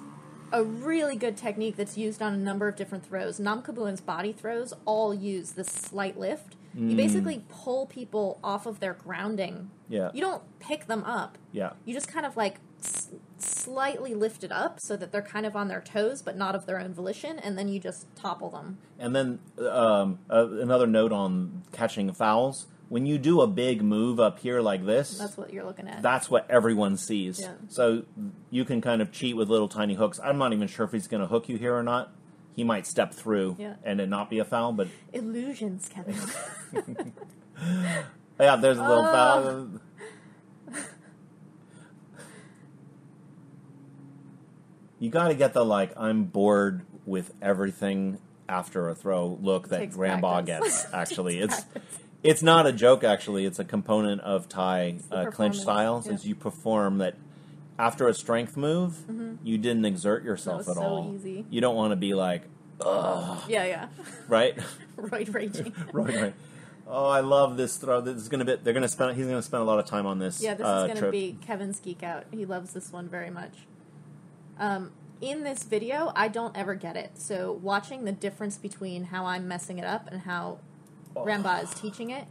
[0.55, 3.39] a really good technique that's used on a number of different throws.
[3.41, 6.55] Namkabuan's body throws all use this slight lift.
[6.77, 6.91] Mm.
[6.91, 9.71] You basically pull people off of their grounding.
[9.89, 10.11] Yeah.
[10.15, 11.39] You don't pick them up.
[11.53, 11.73] yeah.
[11.85, 15.57] You just kind of like s- slightly lift it up so that they're kind of
[15.57, 18.79] on their toes, but not of their own volition, and then you just topple them.
[18.99, 19.39] And then
[19.69, 22.67] um, uh, another note on catching fouls.
[22.95, 26.01] When you do a big move up here like this, That's what you're looking at.
[26.01, 27.41] that's what everyone sees.
[27.41, 27.55] Yeah.
[27.67, 28.05] So
[28.51, 30.21] you can kind of cheat with little tiny hooks.
[30.23, 32.13] I'm not even sure if he's going to hook you here or not.
[32.55, 33.75] He might step through Yeah.
[33.83, 36.15] and it not be a foul, but Illusions, Kevin.
[38.39, 39.13] yeah, there's a little Oh.
[39.13, 39.69] foul.
[45.01, 49.91] You got to get the like I'm bored with everything after a throw look that
[49.91, 50.83] Grandpa practice.
[50.85, 50.95] gets.
[50.95, 51.99] Actually, it's practice.
[52.25, 53.05] It's not a joke.
[53.05, 56.07] Actually, it's a component of Thai uh, clinch styles.
[56.07, 56.15] yeah.
[56.15, 57.15] Is you perform that
[57.79, 61.15] after a strength move, you didn't exert yourself at so all.
[61.15, 61.45] easy.
[61.51, 62.43] You don't want to be like,
[62.81, 63.89] yeah, yeah.
[64.29, 64.59] right,
[64.97, 65.75] Roid raging.
[65.93, 66.35] right, right.
[66.87, 68.01] Oh, I love this throw.
[68.01, 68.57] This is gonna be.
[68.57, 69.17] They're gonna spend.
[69.17, 70.43] He's gonna spend a lot of time on this.
[70.43, 71.13] Yeah, this uh, is going to trip.
[71.13, 72.25] be Kevin's geek out.
[72.31, 73.67] He loves this one very much.
[74.59, 77.13] Um, in this video, I don't ever get it.
[77.19, 80.59] So watching the difference between how I'm messing it up and how
[81.15, 82.25] Rambaa is teaching it.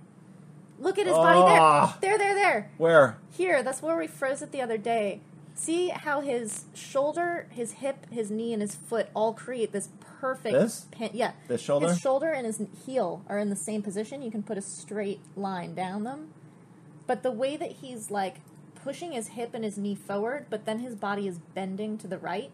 [0.79, 1.97] Look at his body Ah.
[2.01, 2.17] there.
[2.17, 2.71] There, there, there.
[2.77, 3.17] Where?
[3.31, 5.21] Here, that's where we froze it the other day.
[5.55, 10.53] See how his shoulder, his hip, his knee, and his foot all create this perfect
[10.53, 10.87] This?
[10.91, 11.11] pin.
[11.13, 11.89] Yeah, This shoulder?
[11.89, 14.21] His shoulder and his heel are in the same position.
[14.23, 16.33] You can put a straight line down them.
[17.05, 18.37] But the way that he's like
[18.73, 22.17] pushing his hip and his knee forward, but then his body is bending to the
[22.17, 22.51] right.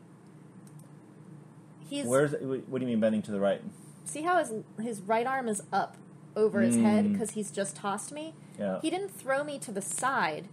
[1.88, 2.32] He's Where's?
[2.34, 3.62] What do you mean bending to the right?
[4.06, 5.96] see how his his right arm is up
[6.36, 8.34] over his head because he's just tossed me.
[8.58, 8.80] Yeah.
[8.82, 10.48] He didn't throw me to the side.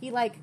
[0.00, 0.36] He like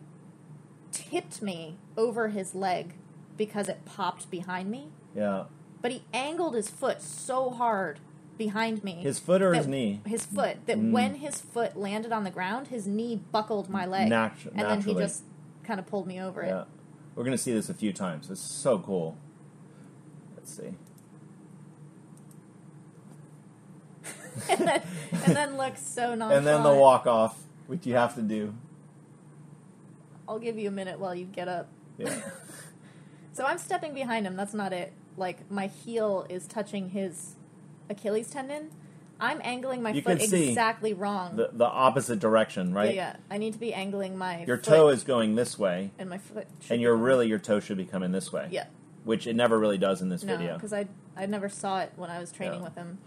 [0.92, 2.94] tipped me over his leg
[3.38, 4.90] because it popped behind me.
[5.16, 5.46] Yeah.
[5.82, 8.00] But he angled his foot so hard
[8.38, 8.94] behind me.
[9.02, 10.02] His foot or his knee?
[10.06, 10.66] His foot.
[10.66, 10.92] That Mm.
[10.92, 14.82] when his foot landed on the ground, his knee buckled my leg, Natu- and then
[14.82, 15.24] he just
[15.64, 16.62] kind of pulled me over Yeah.
[16.62, 16.68] it.
[17.16, 18.30] We're gonna see this a few times.
[18.30, 19.18] It's so cool.
[20.36, 20.74] Let's see.
[24.50, 24.82] and, then,
[25.26, 26.34] and then look so nonchalant.
[26.38, 27.38] And then the walk off,
[27.68, 28.54] which you have to do.
[30.28, 31.68] I'll give you a minute while you get up.
[31.98, 32.16] Yeah.
[33.32, 34.36] So I'm stepping behind him.
[34.36, 34.92] That's not it.
[35.16, 37.36] Like my heel is touching his
[37.90, 38.70] Achilles tendon.
[39.18, 41.38] I'm angling my You foot exactly wrong.
[41.38, 42.94] the the opposite direction, right?
[42.94, 43.16] Yeah, yeah.
[43.32, 46.48] I need to be angling my Your toe is going this way, and my foot.
[46.60, 48.50] should and you're really your toe should be coming this way.
[48.52, 48.66] yeah.
[49.06, 50.56] Which it never really does in this No, video.
[50.56, 52.66] because I I never saw it when I was training Yeah.
[52.66, 52.98] with him.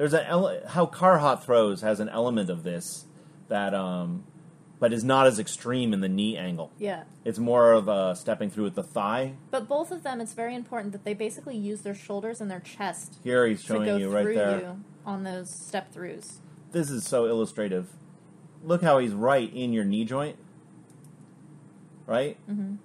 [0.00, 3.04] There's an ele- how Karuhat throws has an element of this
[3.48, 4.24] that um
[4.78, 6.72] but is not as extreme in the knee angle.
[6.78, 9.34] Yeah, It's more of uh, stepping through with the thigh.
[9.50, 12.60] but both of them, it's very important that they basically use their shoulders and their
[12.60, 14.60] chest Here he's to go showing you right through there.
[14.60, 16.38] you on those step throughs.
[16.72, 17.90] This is so illustrative.
[18.64, 20.38] Look how he's right in your knee joint.
[22.06, 22.38] Right?
[22.50, 22.76] Mm-hmm.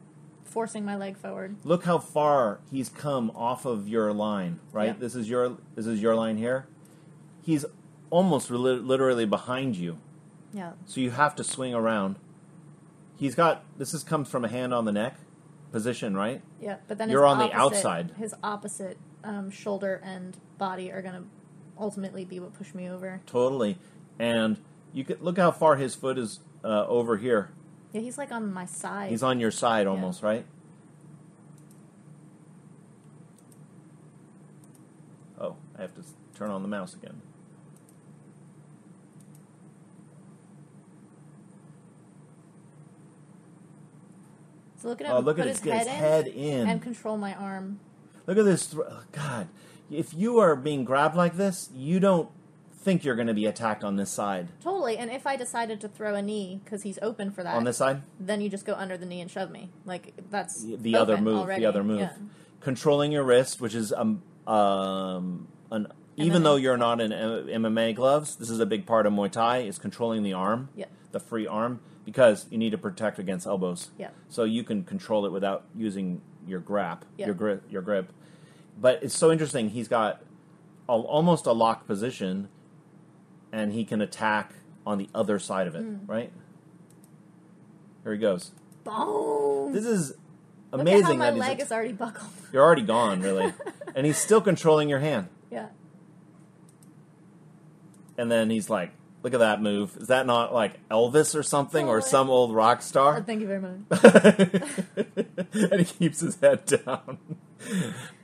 [0.43, 1.55] Forcing my leg forward.
[1.63, 4.87] Look how far he's come off of your line, right?
[4.87, 4.93] Yeah.
[4.99, 6.67] This is your this is your line here.
[7.45, 7.63] He's
[8.09, 9.99] almost li- literally behind you.
[10.51, 10.71] Yeah.
[10.87, 12.15] So you have to swing around.
[13.15, 15.15] He's got this is comes from a hand on the neck
[15.71, 16.41] position, right?
[16.59, 18.11] Yeah, but then You're his on the outside.
[18.17, 21.23] His opposite um, shoulder and body are going to
[21.77, 23.21] ultimately be what push me over.
[23.27, 23.77] Totally.
[24.17, 24.57] And
[24.91, 27.51] you could look how far his foot is uh, over here.
[27.93, 29.11] Yeah, he's like on my side.
[29.11, 30.45] He's on your side almost, right?
[35.39, 36.01] Oh, I have to
[36.33, 37.21] turn on the mouse again.
[44.77, 45.13] So look at him.
[45.13, 46.69] Oh, look at his his, get his head, head in, in.
[46.69, 47.79] and control my arm.
[48.27, 48.67] Look at this.
[48.67, 49.47] Thr- oh, God,
[49.91, 52.29] if you are being grabbed like this, you don't
[52.77, 54.47] think you're going to be attacked on this side.
[54.61, 54.97] Totally.
[54.97, 57.77] And if I decided to throw a knee because he's open for that, On this
[57.77, 59.69] side, then you just go under the knee and shove me.
[59.85, 61.39] Like that's the, the other move.
[61.39, 61.61] already.
[61.61, 61.99] The other move.
[62.01, 62.11] Yeah.
[62.61, 65.87] Controlling your wrist, which is um um an.
[66.17, 69.57] Even though you're not in MMA gloves, this is a big part of Muay Thai.
[69.63, 70.85] Is controlling the arm, Yeah.
[71.11, 73.89] the free arm, because you need to protect against elbows.
[73.97, 74.09] Yeah.
[74.29, 77.25] So you can control it without using your grip, Yeah.
[77.25, 78.13] your grip, your grip.
[78.79, 79.69] But it's so interesting.
[79.69, 80.21] He's got
[80.87, 82.49] a, almost a lock position,
[83.51, 84.53] and he can attack
[84.85, 85.83] on the other side of it.
[85.83, 86.07] Mm.
[86.07, 86.31] Right.
[88.03, 88.51] Here he goes.
[88.83, 89.73] Boom.
[89.73, 90.13] This is
[90.71, 92.29] amazing my leg is already buckled.
[92.53, 93.51] you're already gone, really,
[93.95, 95.29] and he's still controlling your hand.
[95.49, 95.67] yeah.
[98.17, 98.91] And then he's like,
[99.25, 99.97] "Look at that move!
[99.99, 103.47] Is that not like Elvis or something, or Oh, some old rock star?" thank you
[103.47, 103.81] very much.
[105.53, 107.17] and he keeps his head down.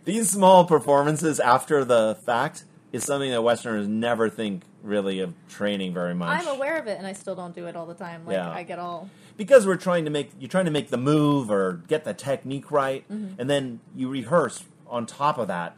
[0.05, 5.93] These small performances after the fact is something that Westerners never think really of training
[5.93, 6.41] very much.
[6.41, 8.25] I'm aware of it, and I still don't do it all the time.
[8.25, 8.49] Like Yeah.
[8.51, 11.81] I get all because we're trying to make you're trying to make the move or
[11.87, 13.39] get the technique right, Mm-hmm.
[13.41, 15.77] and then you rehearse on top of that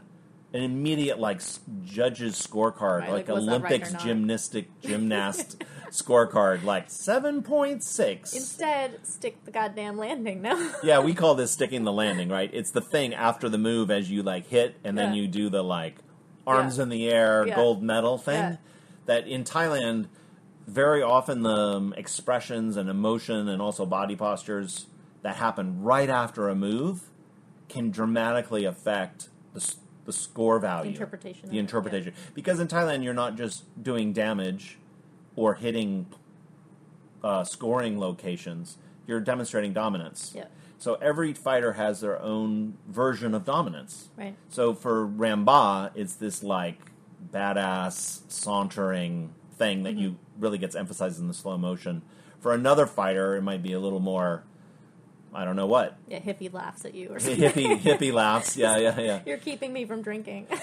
[0.53, 4.01] an immediate like s- judge's scorecard, Right, like, like, was that right or Olympics not?
[4.03, 8.33] gymnastic gymnast scorecard, like seven point six.
[8.33, 10.41] instead stick the goddamn landing.
[10.41, 10.71] No.
[10.83, 12.49] Yeah, we call this sticking the landing, right?
[12.53, 15.21] It's the thing after the move as you like hit and then Yeah.
[15.21, 15.95] you do the like
[16.45, 16.83] arms Yeah.
[16.83, 17.55] in the air Yeah.
[17.55, 18.35] gold medal thing.
[18.35, 18.55] Yeah.
[19.05, 20.05] That in Thailand,
[20.67, 24.85] very often the um, expressions and emotion and also body postures
[25.21, 27.09] that happen right after a move
[27.69, 30.91] can dramatically affect the, s- the score value.
[30.91, 32.13] interpretation The it, interpretation.
[32.33, 34.77] Because in Thailand, you're not just doing damage
[35.35, 36.07] or hitting
[37.23, 40.33] uh, scoring locations, you're demonstrating dominance.
[40.35, 40.45] Yeah.
[40.77, 44.09] So every fighter has their own version of dominance.
[44.17, 44.35] Right.
[44.49, 46.77] So for Rambaa, it's this like
[47.31, 52.01] badass sauntering thing that you really gets emphasized in the slow motion.
[52.39, 54.43] For another fighter, it might be a little more,
[55.36, 57.39] I don't know what, Yeah, hippie laughs at you or something.
[57.41, 58.56] hippie hippie laughs.
[58.58, 59.19] Yeah, yeah, yeah.
[59.26, 60.48] You're keeping me from drinking.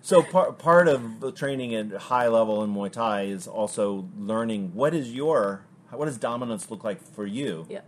[0.00, 4.72] So part part of the training at high level in Muay Thai is also learning
[4.74, 7.66] what is your what does dominance look like for you.
[7.68, 7.80] yeah.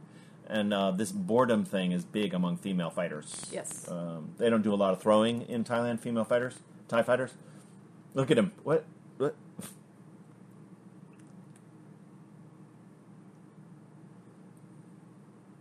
[0.49, 3.47] And uh, this boredom thing is big among female fighters.
[3.53, 3.89] Yes.
[3.89, 6.01] Um, they don't do a lot of throwing in Thailand.
[6.01, 6.55] Female fighters,
[6.89, 7.31] Thai fighters.
[8.15, 8.51] Look at him.
[8.65, 8.85] What?
[9.19, 9.37] What?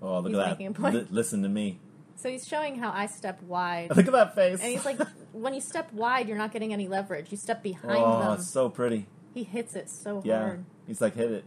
[0.09, 0.93] Oh, look He's at that!
[0.93, 1.79] Li- listen to me.
[2.15, 3.95] So he's showing how I step wide.
[3.95, 4.59] Look at that face.
[4.59, 4.99] And he's like,
[5.31, 7.31] when you step wide, you're not getting any leverage.
[7.31, 8.33] You step behind oh, them.
[8.33, 9.05] it's so pretty.
[9.33, 10.39] He hits it so Yeah.
[10.39, 10.65] hard.
[10.87, 11.45] He's like, hit it.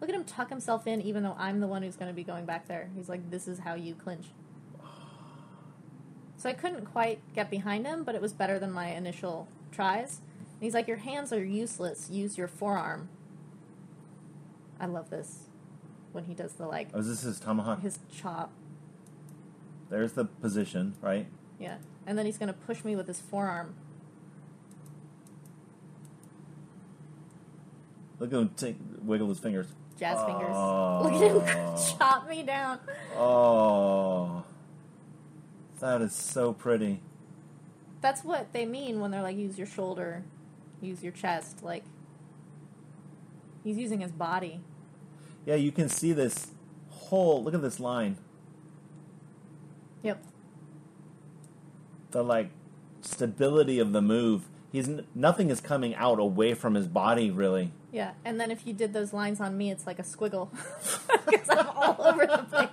[0.00, 2.22] Look at him tuck himself in, even though I'm the one who's going to be
[2.22, 2.90] going back there.
[2.94, 4.26] He's like, this is how you clinch.
[6.36, 10.20] So I couldn't quite get behind him, but it was better than my initial tries.
[10.38, 12.08] And he's like, your hands are useless.
[12.10, 13.08] Use your forearm.
[14.80, 15.40] I love this.
[16.12, 17.82] When he does the, like, Oh, is this his tomahawk?
[17.82, 18.50] his chop.
[19.90, 21.26] There's the position, right?
[21.58, 21.76] Yeah.
[22.06, 23.74] And then he's going to push me with his forearm.
[28.18, 29.66] Look at him take, wiggle his fingers.
[29.98, 30.50] Jazz fingers.
[30.50, 31.00] Oh.
[31.04, 32.78] Look at him chop me down.
[33.16, 34.44] Oh,
[35.80, 37.02] that is so pretty.
[38.00, 40.22] That's what they mean when they're like, use your shoulder,
[40.80, 41.62] use your chest.
[41.62, 41.84] Like,
[43.62, 44.60] he's using his body.
[45.46, 46.48] Yeah, you can see this
[46.88, 47.42] whole.
[47.42, 48.16] Look at this line.
[50.02, 50.22] Yep.
[52.10, 52.50] The like
[53.00, 54.48] stability of the move.
[54.72, 57.72] He's nothing is coming out away from his body really.
[57.92, 58.12] Yeah.
[58.24, 60.48] And then if you did those lines on me, it's like a squiggle.
[61.26, 62.68] Because I'm all over the place.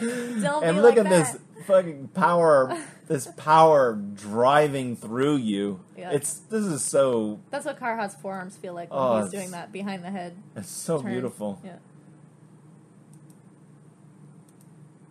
[0.42, 1.32] Don't and look like at that.
[1.34, 2.76] this fucking power.
[3.08, 5.80] This power driving through you.
[5.96, 6.12] Yeah.
[6.12, 7.40] It's this is so.
[7.50, 10.36] That's what Karuhat's forearms feel like when Oh, he's doing that behind the head.
[10.56, 11.10] It's so turn.
[11.12, 11.60] beautiful.
[11.64, 11.76] Yeah.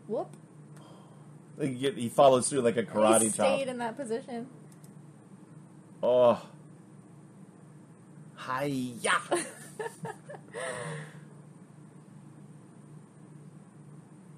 [0.08, 0.30] Whoop.
[1.58, 3.36] Like, He he follows through like a karate he chop.
[3.58, 4.48] stayed in that position.
[6.02, 6.42] Oh.
[8.48, 9.12] Hiya.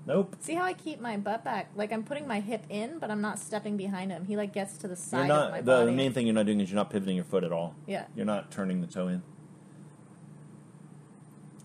[0.06, 0.36] nope.
[0.40, 1.70] See how I keep my butt back?
[1.76, 4.26] Like I'm putting my hip in, but I'm not stepping behind him.
[4.26, 5.86] He like gets to the side You're of my not the, body.
[5.88, 7.76] the main thing you're not doing is you're not pivoting your foot at all.
[7.88, 8.06] yeah.
[8.16, 9.24] You're not turning the toe in.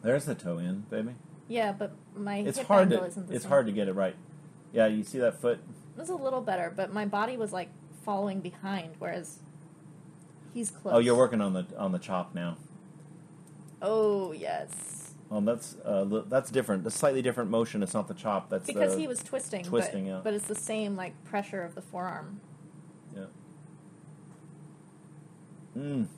[0.03, 1.15] There's the toe in, baby.
[1.49, 3.49] Yeah, but my It's hip hard angle to isn't the it's same.
[3.51, 4.15] hard to get it right.
[4.73, 5.59] Yeah, you see that foot?
[5.97, 7.71] It was a little better, but my body was like
[8.05, 9.41] following behind, whereas
[10.55, 10.95] he's close.
[10.95, 12.57] Oh, you're working on the on the chop now.
[13.83, 16.85] Oh yes, Well, that's uh, li- that's different.
[16.85, 17.83] That's slightly different motion.
[17.83, 18.49] It's not the chop.
[18.49, 19.63] That's because the, he was twisting.
[19.65, 20.21] twisting, but, yeah.
[20.25, 22.41] but it's the same like pressure of the forearm.
[23.15, 23.25] Yeah.
[25.77, 26.09] Mm.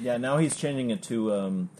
[0.00, 0.18] yeah.
[0.18, 1.70] Now he's changing it to um,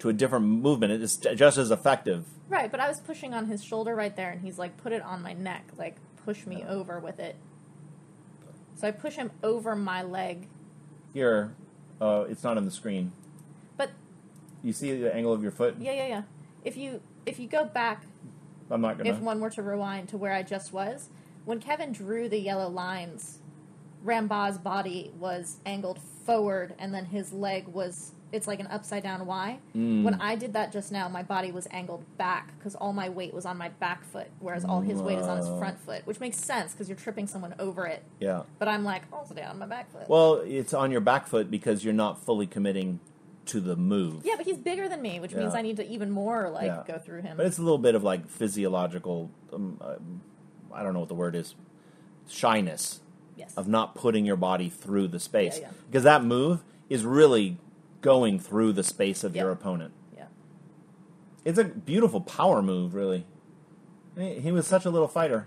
[0.00, 1.02] to a different movement.
[1.02, 2.26] It's just as effective.
[2.48, 5.02] Right, but I was pushing on his shoulder right there, and he's like, "Put it
[5.02, 7.36] on my neck, like push me over with it."
[8.80, 10.48] So I push him over my leg,
[11.12, 11.54] Here,
[12.00, 13.12] uh, it's not on the screen.
[14.62, 15.76] You see the angle of your foot?
[15.78, 16.22] yeah, yeah, yeah.
[16.64, 18.04] If you if you go back
[18.70, 19.10] I'm not gonna.
[19.10, 21.08] if one were to rewind to where I just was,
[21.44, 23.40] when Kevin drew the yellow lines
[24.04, 28.12] Rambaa's body was angled forward, and then his leg was.
[28.32, 29.58] It's like an upside down Y.
[29.76, 30.04] Mm.
[30.04, 33.34] When I did that just now, my body was angled back because all my weight
[33.34, 36.20] was on my back foot, whereas all his weight is on his front foot, which
[36.20, 38.04] makes sense because you're tripping someone over it.
[38.20, 38.42] Yeah.
[38.60, 40.08] But I'm like, also down on my back foot.
[40.08, 43.00] Well, it's on your back foot because you're not fully committing
[43.50, 44.24] to the move.
[44.24, 45.58] yeah, but he's bigger than me, which means Yeah.
[45.58, 46.82] I need to even more like Yeah.
[46.86, 47.36] go through him.
[47.36, 49.96] But it's a little bit of like physiological, um, uh,
[50.72, 51.54] I don't know what the word is,
[52.28, 53.00] shyness
[53.36, 53.52] yes.
[53.56, 55.56] of not putting your body through the space.
[55.58, 55.72] Yeah, yeah.
[55.90, 57.58] Because that move is really
[58.02, 59.52] going through the space of your Yeah.
[59.52, 59.92] opponent.
[60.16, 60.26] yeah.
[61.44, 63.26] It's a beautiful power move, really.
[64.16, 65.46] He was such a little fighter.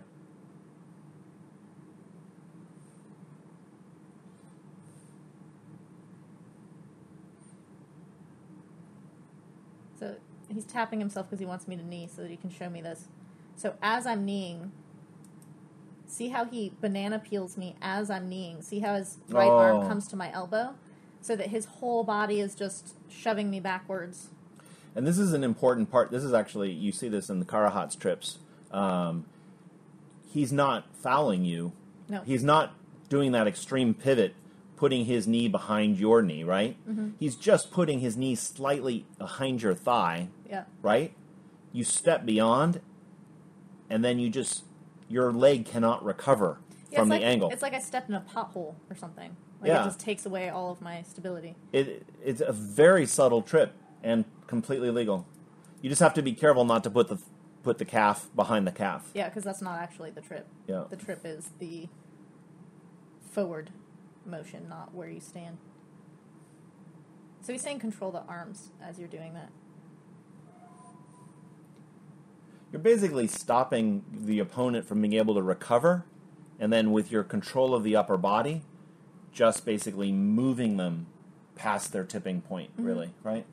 [10.04, 10.16] So
[10.54, 12.82] he's tapping himself because he wants me to knee so that he can show me
[12.82, 13.08] this.
[13.56, 14.72] So as I'm kneeing,
[16.08, 18.62] see how he banana peels me as I'm kneeing.
[18.62, 19.58] See how his right Oh.
[19.58, 20.76] arm comes to my elbow?
[21.22, 24.30] So that his whole body is just shoving me backwards.
[24.96, 26.12] And this is an important part.
[26.12, 28.40] This is actually, you see this in the Karuhat's trips.
[28.72, 29.26] Um,
[30.32, 31.72] he's not fouling you.
[32.10, 32.22] No.
[32.22, 32.74] He's not
[33.10, 34.36] doing that extreme pivot,
[34.84, 36.76] putting his knee behind your knee, right?
[36.86, 37.12] Mm-hmm.
[37.18, 40.66] He's just putting his knee slightly behind your thigh, Yeah.
[40.82, 41.16] right?
[41.72, 42.82] You step beyond,
[43.90, 44.66] and then you just,
[45.08, 46.58] your leg cannot recover
[46.92, 47.50] Yeah, from the like, angle.
[47.50, 49.38] It's like I stepped in a pothole or something.
[49.62, 49.84] Like Yeah.
[49.84, 51.56] it just takes away all of my stability.
[51.72, 53.72] it, it's a very subtle trip
[54.04, 55.26] and completely legal.
[55.82, 57.20] You just have to be careful not to put the
[57.64, 59.12] put the calf behind the calf.
[59.14, 60.46] Yeah, because that's not actually the trip.
[60.68, 60.84] Yeah.
[60.90, 61.88] The trip is the
[63.32, 63.70] forward
[64.26, 65.58] motion, not where you stand.
[67.42, 69.50] So he's saying control the arms as you're doing that.
[72.72, 76.06] You're basically stopping the opponent from being able to recover,
[76.60, 78.64] and then with your control of the upper body,
[79.32, 81.08] just basically moving them
[81.56, 82.86] past their tipping point, mm-hmm.
[82.86, 83.46] really, right?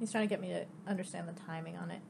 [0.00, 2.00] He's trying to get me to understand the timing on it.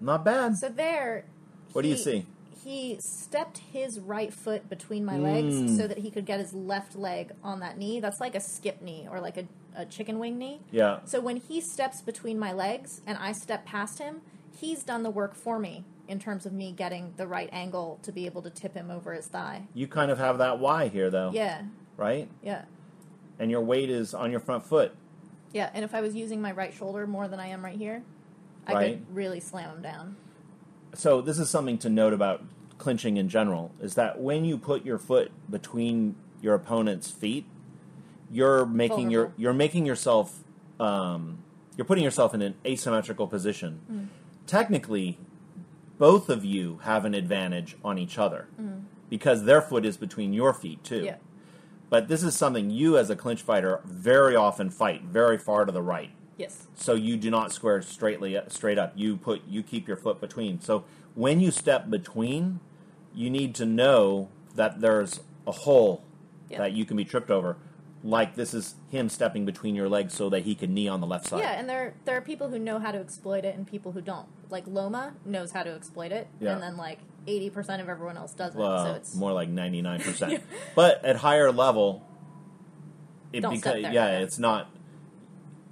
[0.00, 0.56] Not bad.
[0.56, 1.24] So there.
[1.72, 2.26] What do you see?
[2.64, 5.76] He stepped his right foot between my legs Mm.
[5.76, 8.00] so that he could get his left leg on that knee.
[8.00, 10.60] That's like a skip knee or like a, a chicken wing knee.
[10.70, 11.00] Yeah.
[11.06, 14.20] So when he steps between my legs and I step past him,
[14.52, 18.12] he's done the work for me in terms of me getting the right angle to
[18.12, 19.62] be able to tip him over his thigh.
[19.72, 21.62] You kind of have that Y here, though, Yeah,
[21.96, 22.28] right?
[22.42, 22.64] yeah,
[23.38, 24.94] And your weight is on your front foot.
[25.52, 25.70] yeah.
[25.72, 28.02] And if I was using my right shoulder more than I am right here,
[28.66, 28.92] I Right.
[29.06, 30.16] could really slam him down.
[30.94, 32.42] So this is something to note about
[32.78, 37.44] clinching in general is that when you put your foot between your opponent's feet
[38.30, 40.40] you're making your you're making yourself
[40.78, 41.38] um,
[41.76, 43.80] you're putting yourself in an asymmetrical position.
[43.90, 44.06] Mm.
[44.46, 45.18] technically
[45.98, 48.82] both of you have an advantage on each other Mm.
[49.10, 51.02] because their foot is between your feet too.
[51.04, 51.16] Yeah,
[51.90, 55.72] but this is something you as a clinch fighter very often fight very far to
[55.72, 58.92] the right yes, so you do not square straightly uh, straight up.
[58.96, 60.60] You put you keep your foot between.
[60.60, 62.60] So when you step between,
[63.14, 66.02] you need to know that there's a hole
[66.48, 66.58] Yeah.
[66.58, 67.56] that you can be tripped over.
[68.02, 71.06] Like this is him stepping between your legs so that he can knee on the
[71.06, 71.40] left side.
[71.40, 71.58] yeah.
[71.58, 74.26] And there there are people who know how to exploit it and people who don't.
[74.48, 76.54] Like Loma knows how to exploit it, Yeah.
[76.54, 78.58] and then like eighty percent of everyone else doesn't.
[78.58, 80.42] Well, so it's more like ninety nine percent.
[80.74, 82.02] But at higher level,
[83.32, 83.78] it there.
[83.92, 84.70] yeah, it's not.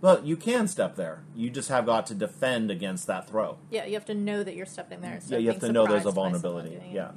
[0.00, 1.24] Well, you can step there.
[1.34, 3.58] You just have got to defend against that throw.
[3.70, 3.84] yeah.
[3.84, 5.20] You have to know that you're stepping there.
[5.26, 6.76] Yeah, you have to know there's a surprised by someone vulnerability.
[6.76, 6.94] it.
[6.94, 7.10] Yeah.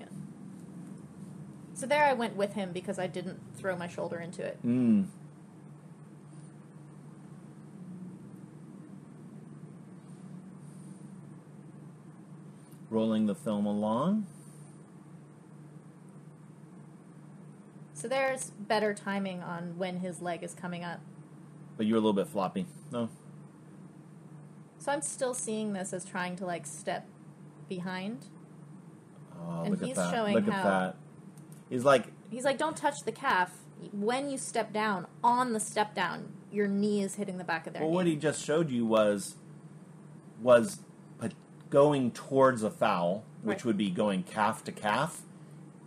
[1.82, 4.60] So there, I went with him because I didn't throw my shoulder into it.
[4.66, 5.08] Mm.
[12.90, 14.28] Rolling the film along.
[17.94, 21.00] So there's better timing on when his leg is coming up.
[21.78, 22.66] But you were a little bit floppy.
[22.92, 23.10] No.
[24.80, 27.08] So I'm still seeing this as trying to like step
[27.70, 28.28] behind.
[29.40, 30.14] Oh, And look he's at that.
[30.14, 30.96] showing look how- at that.
[31.70, 33.52] He's like, He's like, don't touch the calf.
[33.92, 37.74] When you step down, on the step down, your knee is hitting the back of
[37.74, 37.96] their well, knee.
[37.96, 39.36] what he just showed you was
[40.42, 40.80] was
[41.70, 43.66] going towards a foul, which Right.
[43.66, 45.22] would be going calf to calf,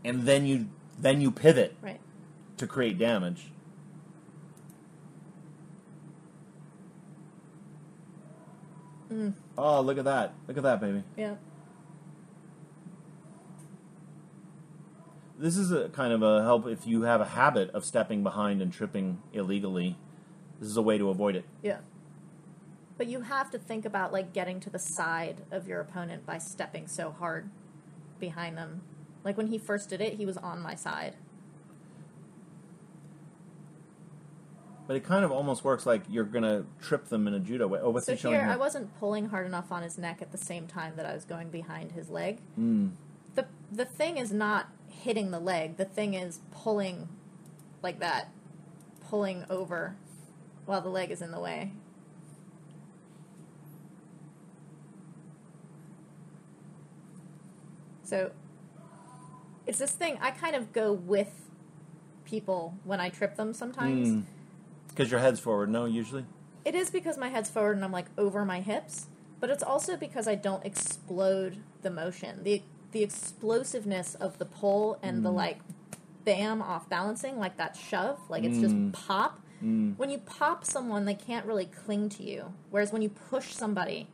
[0.04, 2.00] and then you then you pivot right.
[2.56, 3.50] to create damage.
[9.14, 9.34] Mm.
[9.56, 10.34] Oh, look at that!
[10.48, 11.04] Look at that, baby.
[11.16, 11.36] Yeah.
[15.38, 18.60] This is a kind of a help if you have a habit of stepping behind
[18.60, 19.96] and tripping illegally.
[20.58, 21.44] This is a way to avoid it.
[21.62, 21.78] Yeah.
[22.96, 26.38] But you have to think about like getting to the side of your opponent by
[26.38, 27.50] stepping so hard
[28.18, 28.82] behind them.
[29.24, 31.16] Like when he first did it, he was on my side.
[34.86, 37.80] But it kind of almost works like you're gonna trip them in a judo way.
[37.82, 38.52] Oh, what's So he showing here, here?
[38.52, 41.24] I wasn't pulling hard enough on his neck at the same time that I was
[41.24, 42.40] going behind his leg.
[42.58, 42.92] Mm.
[43.34, 45.78] The the thing is not hitting the leg.
[45.78, 47.08] The thing is pulling
[47.82, 48.30] like that,
[49.08, 49.96] pulling over
[50.66, 51.72] while the leg is in the way.
[58.02, 58.32] So
[59.66, 61.48] it's this thing I kind of go with
[62.24, 64.24] people when I trip them sometimes.
[64.94, 66.24] Because your head's forward, no, usually.
[66.64, 69.08] It is because my head's forward and I'm like over my hips,
[69.40, 72.42] but it's also because I don't explode the motion.
[72.42, 75.34] The the explosiveness of the pull and the mm.
[75.34, 75.58] like
[76.24, 78.92] bam off balancing, like that shove, like it's just mm.
[78.92, 79.40] pop.
[79.62, 79.98] Mm.
[79.98, 82.54] When you pop someone, they can't really cling to you.
[82.70, 84.06] Whereas when you push somebody,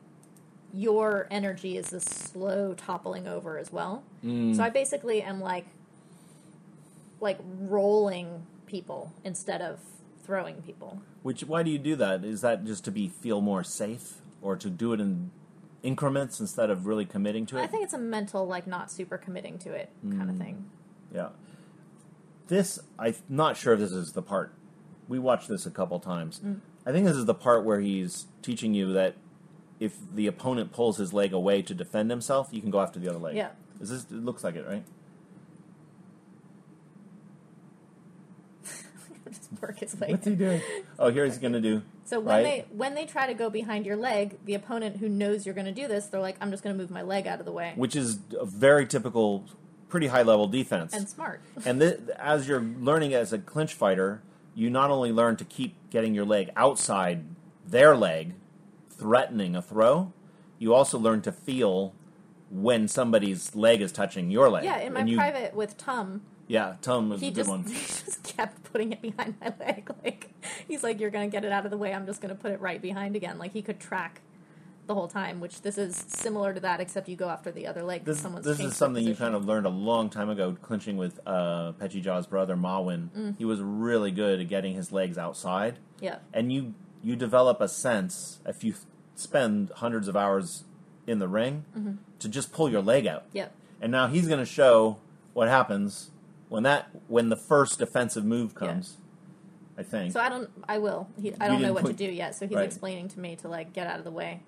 [0.72, 4.03] your energy is this slow toppling over as well.
[4.22, 5.66] So I basically am like
[7.20, 9.78] like rolling people instead of
[10.22, 11.02] throwing people.
[11.22, 12.24] Which why do you do that?
[12.24, 15.30] Is that just to be feel more safe, or to do it in
[15.82, 17.62] increments instead of really committing to it?
[17.62, 20.70] I think it's a mental, like not super committing to it kind of thing.
[21.14, 21.28] Yeah.
[22.48, 24.52] This, I'm not sure if this is the part.
[25.08, 26.40] We watched this a couple times.
[26.44, 26.60] Mm.
[26.84, 29.16] I think this is the part where he's teaching you that
[29.78, 33.08] if the opponent pulls his leg away to defend himself, you can go after the
[33.08, 33.36] other leg.
[33.36, 33.50] Yeah.
[33.80, 34.04] Is this?
[34.04, 34.84] It looks like it, right?
[39.51, 40.09] Just work his way.
[40.11, 40.61] What's he doing?
[40.98, 41.82] Oh, here he's going to do.
[42.05, 42.42] So when right?
[42.42, 45.66] they when they try to go behind your leg, the opponent who knows you're going
[45.66, 47.53] to do this, they're like, "I'm just going to move my leg out of the
[47.53, 49.46] way." Which is a very typical,
[49.88, 50.92] pretty high level defense.
[50.92, 51.40] and smart.
[51.64, 54.22] And th- as you're learning as a clinch fighter,
[54.55, 57.24] you not only learn to keep getting your leg outside
[57.66, 58.34] their leg,
[58.90, 60.12] threatening a throw,
[60.59, 61.94] you also learn to feel
[62.51, 64.64] when somebody's leg is touching your leg.
[64.64, 67.48] Yeah, in my And you- private with Tum, Yeah, Tom was he a good just
[67.51, 67.64] one.
[67.66, 69.88] he just kept putting it behind my leg.
[70.05, 70.30] Like
[70.66, 71.92] he's like, "You're going to get it out of the way.
[71.94, 74.20] I'm just going to put it right behind again." Like he could track
[74.86, 77.82] the whole time, which this is similar to that, except you go after the other
[77.84, 78.05] leg.
[78.05, 81.20] This, someone's this is something you kind of learned a long time ago, clinching with
[81.26, 83.11] uh, Petchy Jaw's brother Mawin.
[83.16, 83.38] Mm.
[83.38, 85.78] He was really good at getting his legs outside.
[86.01, 86.16] yeah.
[86.34, 88.74] and you you develop a sense if you
[89.14, 90.64] spend hundreds of hours
[91.07, 91.92] in the ring Mm-hmm.
[92.18, 93.24] to just pull your leg out.
[93.32, 93.53] Yep.
[93.80, 94.98] And now he's going to show
[95.32, 96.11] what happens
[96.51, 98.98] when that when the first defensive move comes.
[99.78, 100.12] I think.
[100.12, 100.51] So I don't.
[100.68, 101.09] I will.
[101.18, 102.34] He, I You don't know what to do yet.
[102.34, 102.66] So he's Right.
[102.66, 104.42] explaining to me to like get out of the way.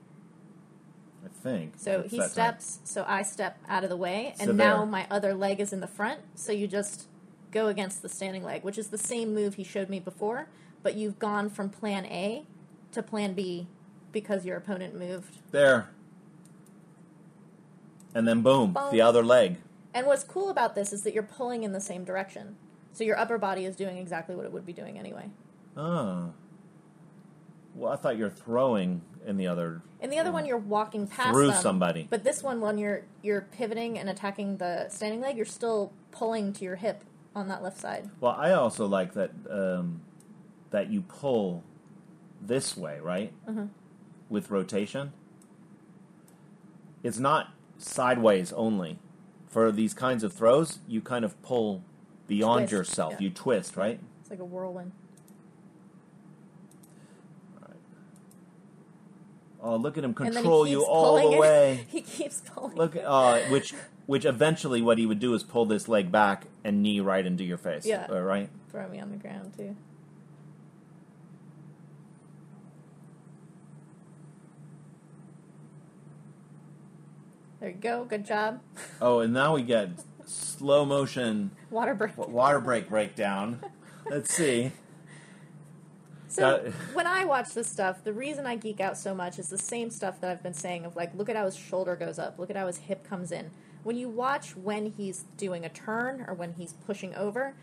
[1.24, 1.74] I think.
[1.78, 2.30] So he that time.
[2.30, 5.72] steps, so I step out of the way, and So now my other leg is
[5.72, 6.20] in the front.
[6.34, 7.06] So you just
[7.52, 10.48] go against the standing leg, which is the same move he showed me before,
[10.82, 12.44] but you've gone from plan A
[12.90, 13.68] to plan B
[14.10, 15.38] because your opponent moved.
[15.52, 15.88] there.
[18.14, 18.90] And then boom, Boom.
[18.90, 19.56] the other leg.
[19.94, 22.56] And what's cool about this is that you're pulling in the same direction.
[22.92, 25.30] So your upper body is doing exactly what it would be doing anyway.
[25.76, 26.32] Oh.
[27.74, 31.30] Well, I thought you're throwing in the other In the other one, you're walking past
[31.30, 32.06] through them, somebody.
[32.10, 36.52] But this one, when you're you're pivoting and attacking the standing leg, you're still pulling
[36.54, 38.10] to your hip on that left side.
[38.20, 40.02] Well, I also like that um,
[40.70, 41.64] that you pull
[42.40, 43.32] this way, right?
[43.48, 43.66] Mm-hmm.
[44.28, 45.12] With rotation.
[47.02, 48.98] It's not sideways only.
[49.52, 51.84] For these kinds of throws, you kind of pull
[52.26, 53.12] beyond Twist, yourself.
[53.12, 53.18] yeah.
[53.20, 54.00] You twist, right?
[54.22, 54.92] It's like a whirlwind.
[59.64, 61.40] Oh, look at him And then he control you all the it.
[61.40, 61.86] way.
[61.90, 62.76] he keeps pulling.
[62.76, 63.72] Look, uh, which
[64.06, 67.44] which eventually what he would do is pull this leg back and knee right into
[67.44, 67.86] your face.
[67.86, 68.06] Yeah.
[68.10, 68.48] uh, right.
[68.72, 69.76] Throw me on the ground too.
[77.62, 78.04] There you go.
[78.04, 78.60] Good job.
[79.00, 79.90] Oh, and now we get
[80.26, 82.16] slow motion Water break.
[82.18, 83.60] water break breakdown.
[84.10, 84.72] Let's see.
[86.28, 89.48] So Got- when I watch this stuff, the reason I geek out so much is
[89.48, 92.18] the same stuff that I've been saying of like, look at how his shoulder goes
[92.18, 93.50] up, look at how his hip comes in.
[93.84, 97.54] When you watch when he's doing a turn or when he's pushing over,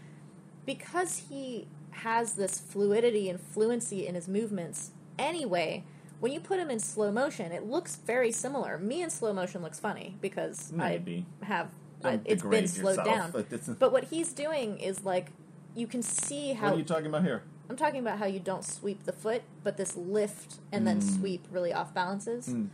[0.65, 5.83] because he has this fluidity and fluency in his movements anyway,
[6.19, 8.77] when you put him in slow motion, it looks very similar.
[8.77, 11.25] Me in slow motion looks funny because Maybe.
[11.41, 11.69] I have
[12.03, 13.33] I, it's been slowed yourself.
[13.33, 13.75] down.
[13.79, 15.27] But what he's doing is like
[15.75, 17.43] you can see how What are you talking about here?
[17.69, 21.19] I'm talking about how you don't sweep the foot, but this lift and then Mm.
[21.19, 22.47] sweep really off balances.
[22.49, 22.69] Mm.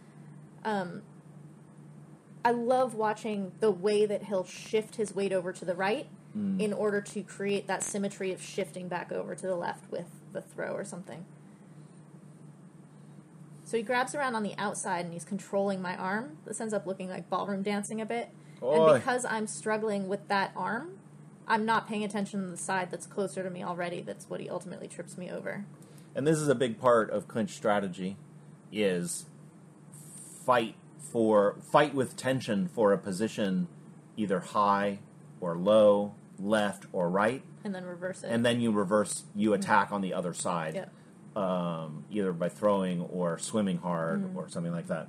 [0.63, 1.01] Um,
[2.43, 6.59] I love watching the way that he'll shift his weight over to the right Mm.
[6.59, 10.41] in order to create that symmetry of shifting back over to the left with the
[10.41, 11.25] throw or something.
[13.65, 16.37] So he grabs around on the outside and he's controlling my arm.
[16.45, 18.29] This ends up looking like ballroom dancing a bit.
[18.63, 18.91] Oy.
[18.93, 20.99] And because I'm struggling with that arm,
[21.47, 24.01] I'm not paying attention to the side that's closer to me already.
[24.01, 25.65] That's what he ultimately trips me over.
[26.15, 28.17] And this is a big part of clinch strategy
[28.71, 29.25] is
[30.45, 30.75] fight
[31.11, 33.67] for fight with tension for a position
[34.15, 34.99] either high
[35.41, 38.27] or low, left or right, And then reverse it.
[38.27, 40.75] and then you reverse you attack on the other side.
[40.75, 40.85] yeah.
[41.35, 44.37] Um, either by throwing or swimming hard Mm-hmm.
[44.37, 45.07] or something like that.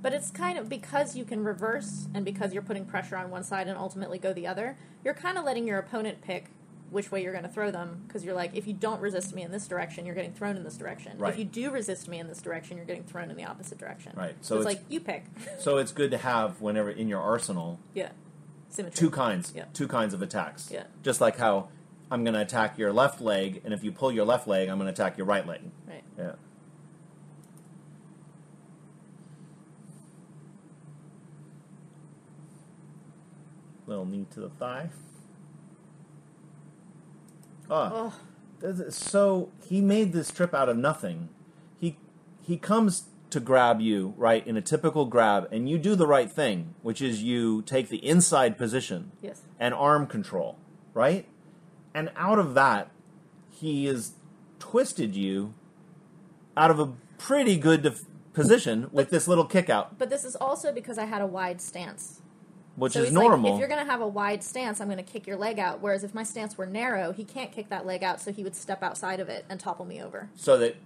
[0.00, 3.42] But it's kind of because you can reverse and because you're putting pressure on one
[3.44, 6.50] side and ultimately go the other, you're kind of letting your opponent pick
[6.90, 9.42] which way you're going to throw them because you're like, if you don't resist me
[9.42, 11.16] in this direction, you're getting thrown in this direction.
[11.18, 11.32] Right.
[11.32, 14.12] If you do resist me in this direction, you're getting thrown in the opposite direction.
[14.14, 14.34] Right.
[14.40, 15.24] So, So it's, it's- like, you pick.
[15.58, 18.10] So it's good to have whenever in your arsenal yeah.
[18.68, 18.96] Symmetry.
[18.98, 19.64] two kinds, Yeah.
[19.72, 20.68] two kinds of attacks.
[20.70, 20.84] Yeah.
[21.02, 21.68] Just like how
[22.12, 24.76] I'm going to attack your left leg, and if you pull your left leg, I'm
[24.76, 25.62] going to attack your right leg.
[25.88, 26.04] Right.
[26.18, 26.32] Yeah.
[33.86, 34.90] Little knee to the thigh.
[37.70, 38.12] Ah,
[38.62, 41.30] Oh, so he made this trip out of nothing.
[41.80, 41.96] He
[42.42, 46.30] he comes to grab you right in a typical grab, and you do the right
[46.30, 49.40] thing, which is you take the inside position yes.
[49.58, 50.58] and arm control,
[50.92, 51.26] right?
[51.94, 52.90] And out of that,
[53.50, 54.12] he has
[54.58, 55.54] twisted you
[56.56, 60.34] out of a pretty good def- position with this little kick out, But this is
[60.36, 62.20] also because I had a wide stance.
[62.76, 63.50] which so is he's normal.
[63.52, 65.58] Like, if you're going to have a wide stance, I'm going to kick your leg
[65.58, 65.80] out.
[65.82, 68.54] Whereas if my stance were narrow, he can't kick that leg out, so he would
[68.56, 70.30] step outside of it and topple me over.
[70.34, 70.76] so that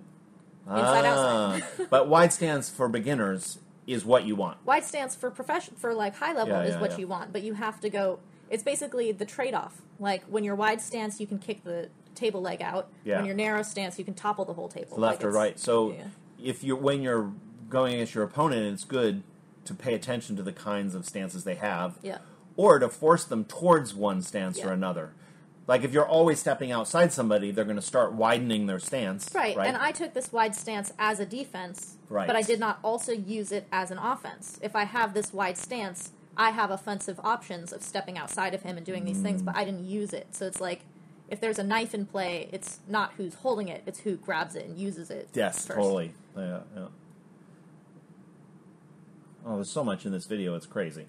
[0.68, 1.86] Inside, Ah, outside.
[1.90, 4.58] but wide stance for beginners is what you want.
[4.66, 6.96] Wide stance for profession for like high level Yeah, is yeah, what yeah.
[6.98, 8.18] you want, but you have to go.
[8.50, 9.82] It's basically the trade off.
[9.98, 12.88] Like when you're wide stance, you can kick the table leg out.
[13.04, 13.16] Yeah.
[13.16, 14.96] When you're narrow stance, you can topple the whole table.
[14.98, 15.58] left Like, or right.
[15.58, 16.04] So yeah.
[16.42, 17.32] if you're when you're
[17.68, 19.22] going against your opponent, it's good
[19.64, 22.18] to pay attention to the kinds of stances they have, Yeah.
[22.56, 24.74] or to force them towards one stance or Yeah.
[24.74, 25.12] another.
[25.66, 29.28] Like if you're always stepping outside somebody, they're going to start widening their stance.
[29.34, 29.56] Right.
[29.56, 29.66] Right.
[29.66, 32.28] And I took this wide stance as a defense, Right.
[32.28, 34.60] but I did not also use it as an offense.
[34.62, 38.76] If I have this wide stance, I have offensive options of stepping outside of him
[38.76, 40.28] and doing these things, but I didn't use it.
[40.34, 40.82] So it's like
[41.28, 44.66] if there's a knife in play, it's not who's holding it, it's who grabs it
[44.66, 45.28] and uses it.
[45.34, 45.78] yes, first.
[45.78, 46.12] totally.
[46.36, 46.86] Yeah, yeah.
[49.46, 50.54] Oh, there's so much in this video.
[50.56, 51.06] It's crazy.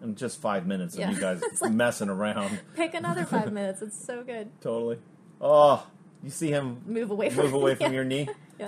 [0.00, 1.08] And just five minutes Yeah.
[1.08, 2.60] of you guys like- messing around.
[2.76, 3.82] Pick another five minutes.
[3.82, 4.50] It's so good.
[4.60, 4.98] Totally.
[5.40, 5.86] Oh,
[6.22, 7.96] you see him Move away from move away from yeah.
[7.96, 8.28] your knee,
[8.58, 8.66] Yeah.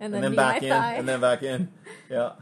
[0.00, 0.94] and And then, then knee back in, thigh.
[0.94, 1.68] and then back in.
[2.10, 2.32] Yeah.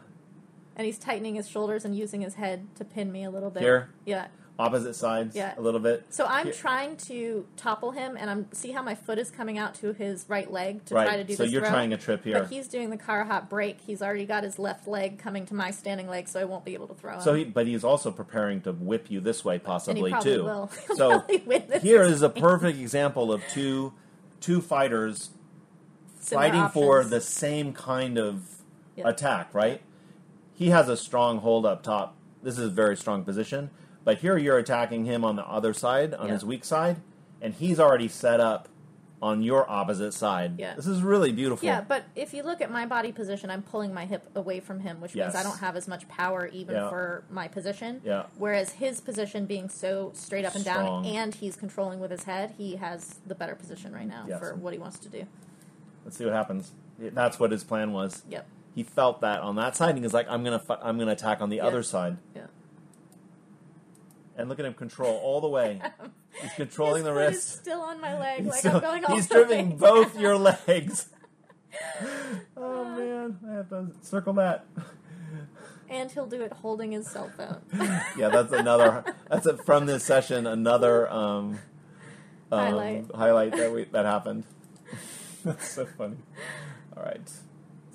[0.77, 3.63] And he's tightening his shoulders and using his head to pin me a little bit.
[3.63, 3.91] Here?
[4.05, 4.27] Yeah.
[4.59, 5.37] Opposite sides.
[5.37, 5.55] Yeah.
[5.59, 6.07] A little bit.
[6.09, 6.55] So I'm Here.
[6.55, 10.25] trying to topple him, and I'm see how my foot is coming out to his
[10.29, 11.07] right leg to right.
[11.07, 11.71] try to do so this you're throw.
[11.71, 12.41] trying a trip here.
[12.41, 13.83] But he's doing the Karuhat break.
[13.83, 16.73] He's already got his left leg coming to my standing leg, so I won't be
[16.73, 17.21] able to throw him.
[17.21, 20.45] So, he, but he's also preparing to whip you this way, possibly he too.
[20.45, 20.71] will.
[20.97, 21.25] So
[21.83, 23.93] here is a perfect example of two
[24.41, 25.31] two fighters
[26.21, 28.43] Similar fighting for the same kind of
[28.97, 29.07] Yep.
[29.07, 29.55] attack.
[29.55, 29.83] Right?
[30.57, 32.17] He has a strong hold up top.
[32.43, 33.71] This is a very strong position.
[34.05, 36.33] But here you're attacking him on the other side, on Yeah.
[36.35, 37.01] his weak side,
[37.43, 38.69] and he's already set up
[39.21, 40.53] on your opposite side.
[40.59, 40.75] Yeah.
[40.75, 41.67] This is really beautiful.
[41.67, 44.81] Yeah, but if you look at my body position, I'm pulling my hip away from
[44.81, 46.89] him, which means I don't have as much power even Yeah.
[46.91, 48.01] for my position.
[48.05, 48.25] Yeah.
[48.39, 51.05] Whereas his position being so straight up and Strong.
[51.05, 54.39] down, and he's controlling with his head, he has the better position right now Yes.
[54.39, 55.27] for what he wants to do.
[56.05, 56.73] Let's see what happens.
[56.99, 58.23] That's what his plan was.
[58.29, 58.47] Yep.
[58.77, 61.13] He felt that on that side, and he was like, "I'm gonna, fi- I'm gonna
[61.13, 62.47] attack on the other side." Yeah.
[64.37, 65.81] And look at him control all the way.
[66.43, 67.57] He's controlling the foot is wrist.
[67.57, 68.41] still on my leg.
[68.43, 70.23] He's, Like still- I'm going all he's the driven way both down.
[70.23, 71.09] your legs.
[72.57, 74.67] oh man, I have to circle that.
[75.89, 77.61] And he'll do it holding his cell phone.
[78.19, 79.05] Yeah, that's another.
[79.31, 80.47] That's a, from this session.
[80.47, 81.59] Another um,
[82.53, 83.07] um, Highlight.
[83.15, 84.45] highlight that we that happened.
[85.45, 86.17] that's so funny.
[86.97, 87.23] All right,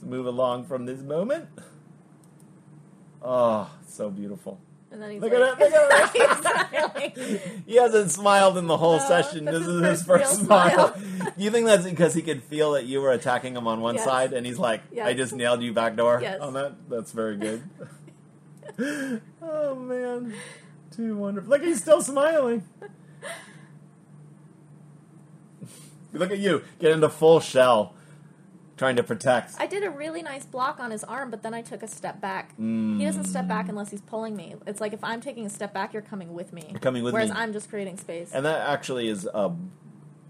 [0.01, 1.45] let's move along from this moment.
[3.21, 4.59] Oh, so beautiful.
[4.91, 7.39] And then he's Look like, at it, look at smiling.
[7.65, 9.45] He hasn't smiled in the whole No, session.
[9.45, 10.93] This is his first first smile.
[10.93, 10.95] smile.
[10.97, 13.95] Do you think that's because he could feel that you were attacking him on one
[13.95, 14.03] Yes.
[14.03, 16.41] side, and he's like, "I just nailed you back door Yes.
[16.41, 16.73] on that"?
[16.89, 17.63] That's very good.
[19.41, 20.33] oh man,
[20.93, 21.49] too wonderful!
[21.51, 22.63] Look, he's still smiling.
[26.13, 27.93] Look at you, get into full shell,
[28.81, 29.53] trying to protect.
[29.59, 32.19] I did a really nice block on his arm, but then I took a step
[32.19, 32.57] back.
[32.57, 34.55] He doesn't step back unless he's pulling me.
[34.65, 36.65] It's like if I'm taking a step back, you're coming with me.
[36.67, 37.35] You're coming with Whereas me.
[37.35, 38.31] Whereas I'm just creating space.
[38.33, 39.53] And that actually is a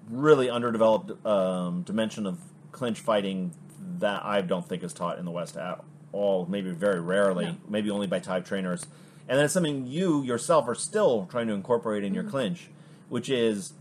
[0.10, 2.39] really underdeveloped um, dimension of
[2.74, 3.54] clinch fighting
[3.99, 5.82] that I don't think is taught in the West at
[6.12, 6.45] all.
[6.45, 7.45] Maybe very rarely.
[7.45, 7.58] No.
[7.70, 8.86] Maybe only by type trainers.
[9.30, 12.70] And that's something you yourself are still trying to incorporate in your clinch,
[13.08, 13.72] which is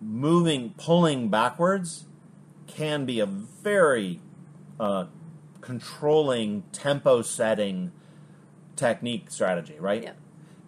[0.00, 2.04] moving, pulling backwards
[2.70, 4.20] can be a very
[4.78, 5.06] uh,
[5.60, 7.92] controlling, tempo setting
[8.76, 10.02] technique strategy, right?
[10.02, 10.12] Yeah.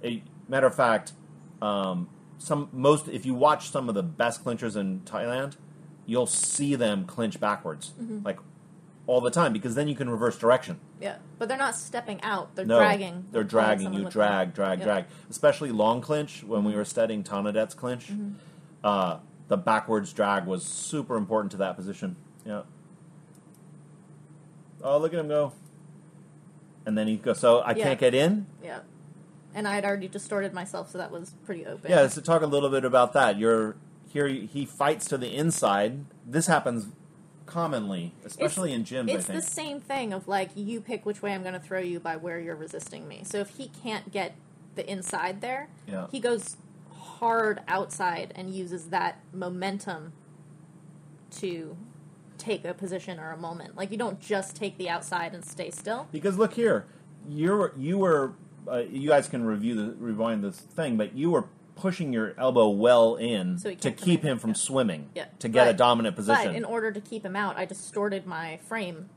[0.05, 1.12] A- matter of fact,
[1.61, 5.57] um, some most if you watch some of the best clinchers in Thailand,
[6.07, 8.24] you'll see them clinch backwards, Mm-hmm.
[8.24, 8.38] like
[9.07, 10.78] all the time, because then you can reverse direction.
[11.00, 13.24] Yeah, but they're not stepping out; they're No, dragging.
[13.32, 14.86] They're dragging you, drag, drag, Yep.
[14.86, 15.05] drag.
[15.30, 16.68] Especially long clinch when Mm-hmm.
[16.68, 18.11] we were studying Tonadet's clinch.
[18.84, 19.18] Uh,
[19.53, 22.16] the backwards drag was super important to that position.
[22.46, 22.62] Yeah.
[24.82, 25.53] Oh, look at him go!
[26.86, 27.38] And then he goes.
[27.38, 27.84] So I Yeah.
[27.84, 28.46] can't get in.
[28.64, 28.80] Yeah,
[29.55, 31.90] and I had already distorted myself, so that was pretty open.
[31.90, 33.38] Yeah, so talk a little bit about that.
[33.38, 33.76] You're
[34.09, 34.26] here.
[34.26, 36.07] He fights to the inside.
[36.26, 36.86] This happens
[37.44, 39.11] commonly, especially in gyms.
[39.11, 39.44] It's I the think.
[39.44, 42.40] same thing of like you pick which way I'm going to throw you by where
[42.40, 43.20] you're resisting me.
[43.24, 44.34] So if he can't get
[44.76, 46.07] the inside there, Yeah.
[46.11, 46.57] he goes
[47.03, 50.12] hard outside and uses that momentum
[51.38, 51.76] to
[52.38, 53.76] take a position or a moment.
[53.76, 56.09] Like you don't just take the outside and stay still.
[56.12, 56.86] Because look here,
[57.28, 58.32] you're you were.
[58.70, 62.68] Uh, you guys can review the rewind this thing, but you were pushing your elbow
[62.68, 64.57] well in So to keep him from yeah.
[64.57, 65.11] swimming.
[65.14, 65.24] Yeah.
[65.40, 66.46] To get a dominant position.
[66.46, 69.09] But in order to keep him out, I distorted my frame.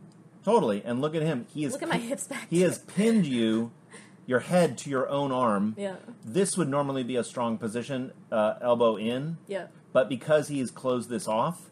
[0.44, 0.82] totally.
[0.84, 1.46] And look at him.
[1.54, 1.74] He is.
[1.74, 2.48] Look at my hips back.
[2.50, 3.72] He has pinned you,
[4.26, 5.76] your head to your own arm.
[5.78, 5.98] Yeah.
[6.24, 9.38] This would normally be a strong position, uh, elbow in.
[9.48, 9.68] Yeah.
[9.94, 11.70] But because he has closed this off,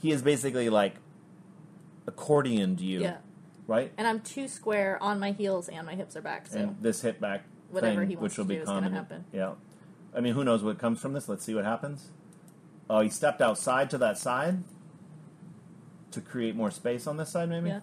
[0.00, 0.96] he is basically like
[2.06, 3.16] accordioned you, Yeah.
[3.66, 3.92] right?
[3.96, 6.48] And I'm too square on my heels and my hips are back.
[6.48, 8.68] So And this hip back Whatever thing, he wants which will to be do is
[8.68, 9.24] gonna happen.
[9.32, 9.52] Yeah.
[10.14, 11.28] I mean, who knows what comes from this?
[11.28, 12.10] Let's see what happens.
[12.88, 14.64] Oh, he stepped outside to that side
[16.10, 17.68] to create more space on this side, maybe.
[17.68, 17.80] Yeah.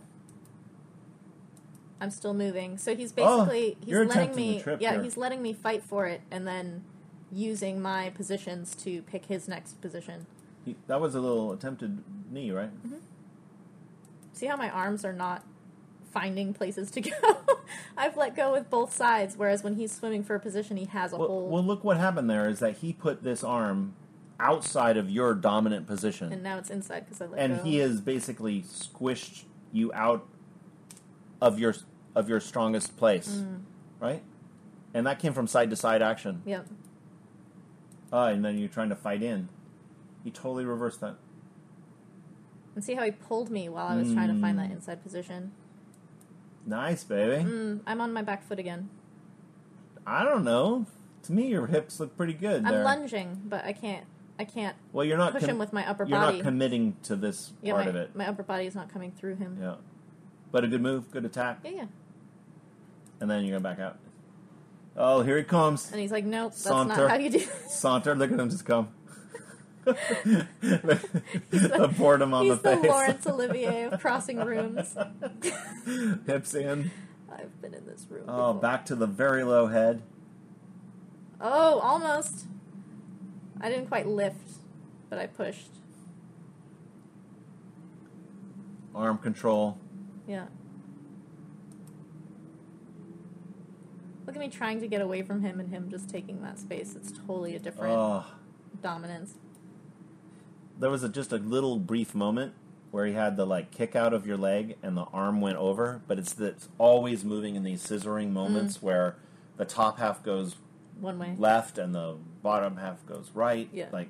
[2.00, 2.78] I'm still moving.
[2.78, 5.04] So he's Oh, basically he's letting me yeah, here.
[5.04, 6.84] he's letting me fight for it and then
[7.32, 10.26] using my positions to pick his next position.
[10.66, 12.72] He, that was a little attempted knee, right?
[12.86, 12.98] Mm-hmm.
[14.34, 15.43] See how my arms are not
[16.12, 17.12] finding places to go?
[17.98, 21.14] I've let go with both sides, whereas when he's swimming for a position he has
[21.14, 23.93] a Well, whole well, look what happened there is that he put this arm
[24.39, 26.32] outside of your dominant position.
[26.32, 27.64] and now it's inside because I let and go.
[27.64, 30.28] he has basically squished you out
[31.42, 31.74] of your
[32.16, 33.60] of your strongest place, Mm.
[34.00, 34.24] right?
[34.94, 36.42] And that came from side to side action.
[36.46, 36.68] Yep.
[38.12, 39.50] Uh, and then you're trying to fight in.
[40.24, 41.16] He totally reversed that.
[42.74, 44.74] And see how he pulled me while I was trying to find that Mm.
[44.74, 45.52] inside position.
[46.66, 47.44] Nice, baby.
[47.44, 48.90] Mm, I'm on my back foot again.
[50.06, 50.86] I don't know.
[51.24, 52.66] To me, your hips look pretty good.
[52.66, 52.84] I'm there.
[52.84, 54.06] lunging, but I can't.
[54.40, 56.36] I can't Well, you're not push com- him with my upper body.
[56.38, 58.16] You're not committing to this yeah, part my, of it.
[58.16, 59.58] my upper body is not coming through him.
[59.60, 59.76] Yeah,
[60.52, 61.86] but a good move, good attack, Yeah, yeah.
[63.20, 63.98] and then you're gonna back out.
[64.95, 65.91] Oh, here he comes.
[65.91, 66.95] And he's like, "Nope, that's Saunter.
[66.98, 68.89] not how you do." Saunter, look at him just come.
[69.88, 70.48] the
[71.98, 72.89] boredom on He's the the face.
[72.91, 74.95] Laurence Olivier of crossing rooms.
[76.28, 76.91] Hips in.
[77.32, 78.26] I've been in this room.
[78.28, 78.62] Oh, before.
[78.62, 80.02] back to the very low head.
[81.39, 82.48] Oh, almost.
[83.62, 84.58] I didn't quite lift,
[85.10, 85.70] but I pushed.
[88.93, 89.78] Arm control.
[90.28, 90.45] Yeah.
[94.25, 96.95] Look at me trying to get away from him and him just taking that space.
[96.95, 98.25] It's totally a different Oh,
[98.82, 99.36] dominance.
[100.78, 102.53] there was a, just a little brief moment
[102.91, 106.01] where he had the like kick out of your leg and the arm went over,
[106.07, 108.84] but it's that's always moving in these scissoring moments mm.
[108.84, 109.15] where
[109.55, 110.55] the top half goes
[110.99, 111.34] One way.
[111.38, 113.69] left and the bottom half goes right.
[113.71, 113.88] Yeah.
[113.93, 114.09] Like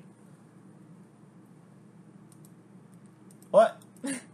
[3.50, 3.80] what?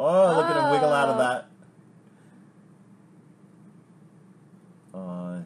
[0.00, 1.18] oh, look at him wiggle out of Oh.
[1.18, 1.46] that.
[4.98, 5.40] Uh,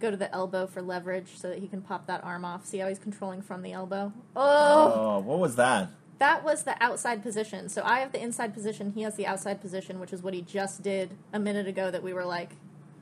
[0.00, 2.64] Go to the elbow for leverage so that he can pop that arm off.
[2.64, 4.12] See how he's controlling from the elbow?
[4.36, 4.92] Oh!
[4.94, 5.90] oh, what was that?
[6.18, 7.68] That was the outside position.
[7.68, 10.42] So I have the inside position, he has the outside position, which is what he
[10.42, 12.52] just did a minute ago that we were like,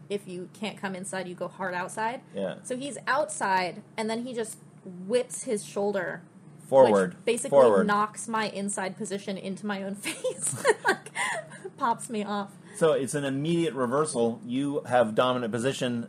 [0.09, 2.20] if you can't come inside, you go hard outside.
[2.34, 2.57] Yeah.
[2.62, 6.22] So he's outside, and then he just whips his shoulder.
[6.67, 7.14] Forward.
[7.14, 7.87] Which basically Forward.
[7.87, 10.64] knocks my inside position into my own face.
[10.87, 11.11] like,
[11.77, 12.51] pops me off.
[12.77, 14.41] So it's an immediate reversal.
[14.45, 16.09] You have dominant position.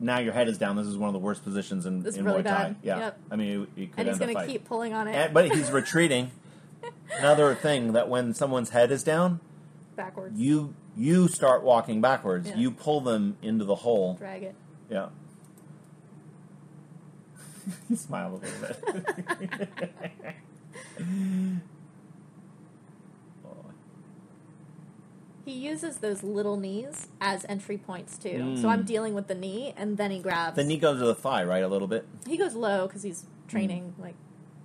[0.00, 0.76] Now your head is down.
[0.76, 2.62] This is one of the worst positions in, This is in really Muay Thai.
[2.64, 2.76] bad.
[2.82, 2.98] Yeah.
[2.98, 3.18] Yep.
[3.30, 5.50] I mean, you, you could And he's going to keep pulling on it And- but
[5.52, 6.30] he's retreating.
[7.18, 9.38] Another thing that when someone's head is down,
[9.94, 10.38] backwards.
[10.40, 12.48] you you start walking backwards.
[12.48, 12.56] Yeah.
[12.56, 14.14] You pull them into the hole.
[14.14, 14.54] Drag it.
[14.90, 15.08] Yeah.
[17.88, 19.04] he smiled a little
[19.78, 19.90] bit.
[23.44, 23.50] Oh.
[25.44, 28.28] He uses those little knees as entry points too.
[28.28, 28.62] Mm.
[28.62, 30.56] So I'm dealing with the knee, and then he grabs.
[30.56, 31.62] the knee goes to the thigh, right?
[31.62, 32.06] A little bit.
[32.26, 34.14] He goes low because he's training, like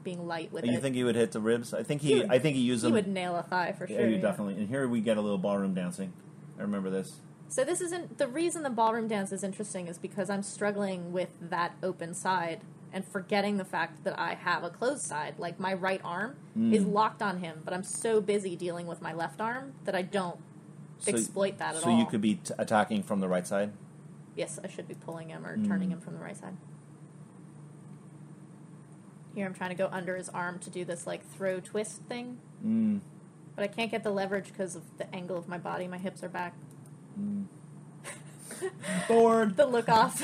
[0.04, 0.72] being light with Mm.
[0.72, 0.82] You it.
[0.82, 1.74] think he would hit the ribs?
[1.74, 2.10] I think he.
[2.14, 2.94] He would- I think he used he them.
[2.94, 4.08] would nail a thigh for yeah, sure.
[4.08, 4.22] you yeah.
[4.22, 4.56] definitely.
[4.56, 6.14] And here we get a little ballroom dancing.
[6.58, 7.20] I remember this.
[7.50, 11.30] So this isn't the reason the ballroom dance is interesting is because I'm struggling with
[11.42, 12.60] that open side
[12.94, 15.36] and forgetting the fact that I have a closed side.
[15.38, 16.74] Like my right arm Mm.
[16.74, 20.02] is locked on him, but I'm so busy dealing with my left arm that I
[20.02, 20.40] don't
[21.00, 21.96] So- exploit that at so all.
[21.96, 23.72] So you could be t- attacking from the right side.
[24.36, 25.68] Yes, I should be pulling him or Mm.
[25.68, 26.56] turning him from the right side.
[29.36, 32.40] Here I'm trying to go under his arm to do this like throw twist thing,
[32.66, 33.02] Mm.
[33.56, 35.88] but I can't get the leverage because of the angle of my body.
[35.88, 36.54] My hips are back.
[37.20, 37.46] Mm.
[39.08, 39.56] Forward.
[39.58, 40.22] The look off.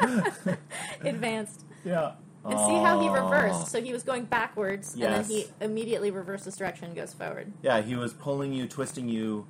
[1.02, 1.64] Advanced.
[1.88, 2.12] Yeah.
[2.44, 3.12] And see how he Oh.
[3.14, 3.68] reversed.
[3.68, 7.52] So he was going backwards, and then he immediately reversed this direction and goes forward.
[7.62, 9.46] Yeah, he was pulling you, twisting you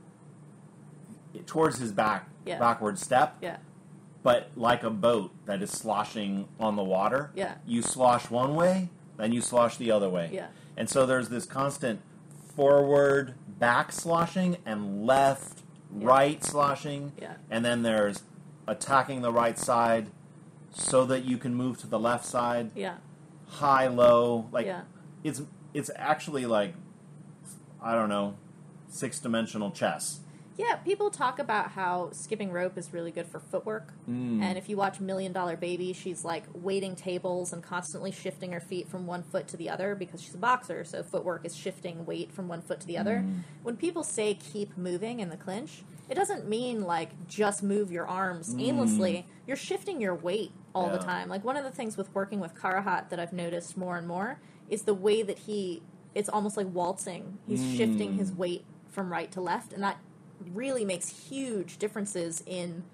[1.46, 2.58] towards his back, Yeah.
[2.58, 3.36] backward step.
[3.40, 3.58] Yeah,
[4.24, 7.54] But like a boat that is sloshing on the water, Yeah.
[7.64, 10.30] you slosh one way, then you slosh the other way.
[10.32, 10.48] Yeah.
[10.76, 12.00] And so there's this constant
[12.56, 15.62] forward, back sloshing, and left,
[15.96, 16.08] Yeah.
[16.08, 17.12] right sloshing.
[17.20, 17.34] Yeah.
[17.50, 18.24] And then there's
[18.66, 20.10] attacking the right side
[20.72, 22.96] so that you can move to the left side, yeah,
[23.48, 24.48] high, low.
[24.52, 24.82] Like yeah,
[25.24, 25.42] it's
[25.74, 26.74] it's actually like
[27.82, 28.34] I don't know,
[28.88, 30.20] six dimensional chess.
[30.58, 30.74] Yeah.
[30.76, 33.92] People talk about how skipping rope is really good for footwork.
[34.10, 34.42] Mm.
[34.42, 38.60] And if you watch Million Dollar Baby, she's like waiting tables and constantly shifting her
[38.60, 40.84] feet from one foot to the other because she's a boxer.
[40.84, 43.24] So footwork is shifting weight from one foot to the other.
[43.24, 43.42] Mm.
[43.62, 48.06] When people say keep moving in the clinch, it doesn't mean like just move your
[48.06, 49.26] arms aimlessly.
[49.46, 51.04] You're shifting your weight all the Mm.
[51.04, 51.28] Time.
[51.28, 54.40] Like one of the things with working with Karuhat that I've noticed more and more
[54.68, 55.82] is the way that he
[56.14, 57.38] it's almost like waltzing.
[57.46, 58.36] He's shifting his Mm.
[58.38, 59.98] weight from right to left and that
[60.52, 62.84] really makes huge differences in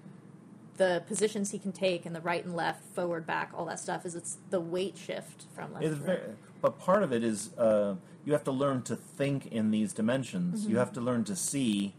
[0.77, 4.05] the positions he can take and the right and left, forward, back, all that stuff
[4.05, 6.35] is it's the weight shift from left It's to very, right.
[6.61, 10.61] but part of it is uh, you have to learn to think in these dimensions.
[10.63, 10.71] Mm-hmm.
[10.71, 11.93] You have to learn to see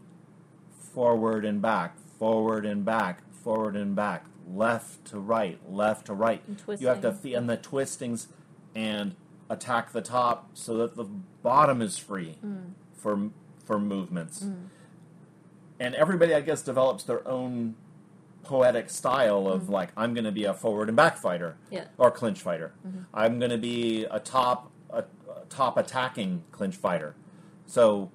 [0.93, 6.41] forward and back, forward and back, forward and back, left to right, left to right.
[6.47, 7.31] And You have to twisting.
[7.31, 8.27] fe- and the twistings
[8.75, 9.15] and
[9.49, 12.71] attack the top so that the bottom is free Mm.
[12.93, 13.29] for
[13.65, 14.45] for movements.
[15.79, 17.75] And everybody, I guess, develops their own
[18.43, 21.57] poetic style of like I'm going to be a forward and back fighter.
[21.69, 21.85] Yeah.
[21.97, 22.73] or clinch fighter.
[23.13, 24.99] I'm going to be a top a,
[25.29, 27.15] a top attacking clinch fighter.
[27.65, 28.11] So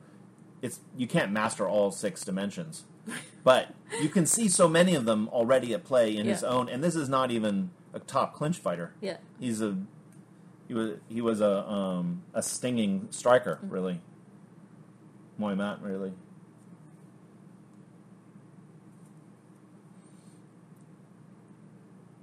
[0.62, 2.84] it's you can't master all six dimensions,
[3.44, 6.68] but you can see so many of them already at play in his own.
[6.68, 8.94] And this is not even a top clinch fighter.
[9.00, 9.18] Yeah.
[9.38, 9.76] He's a
[10.66, 13.68] he was he was a um, a stinging striker Mm-hmm.
[13.74, 14.00] really.
[15.38, 16.12] Muay Mat really.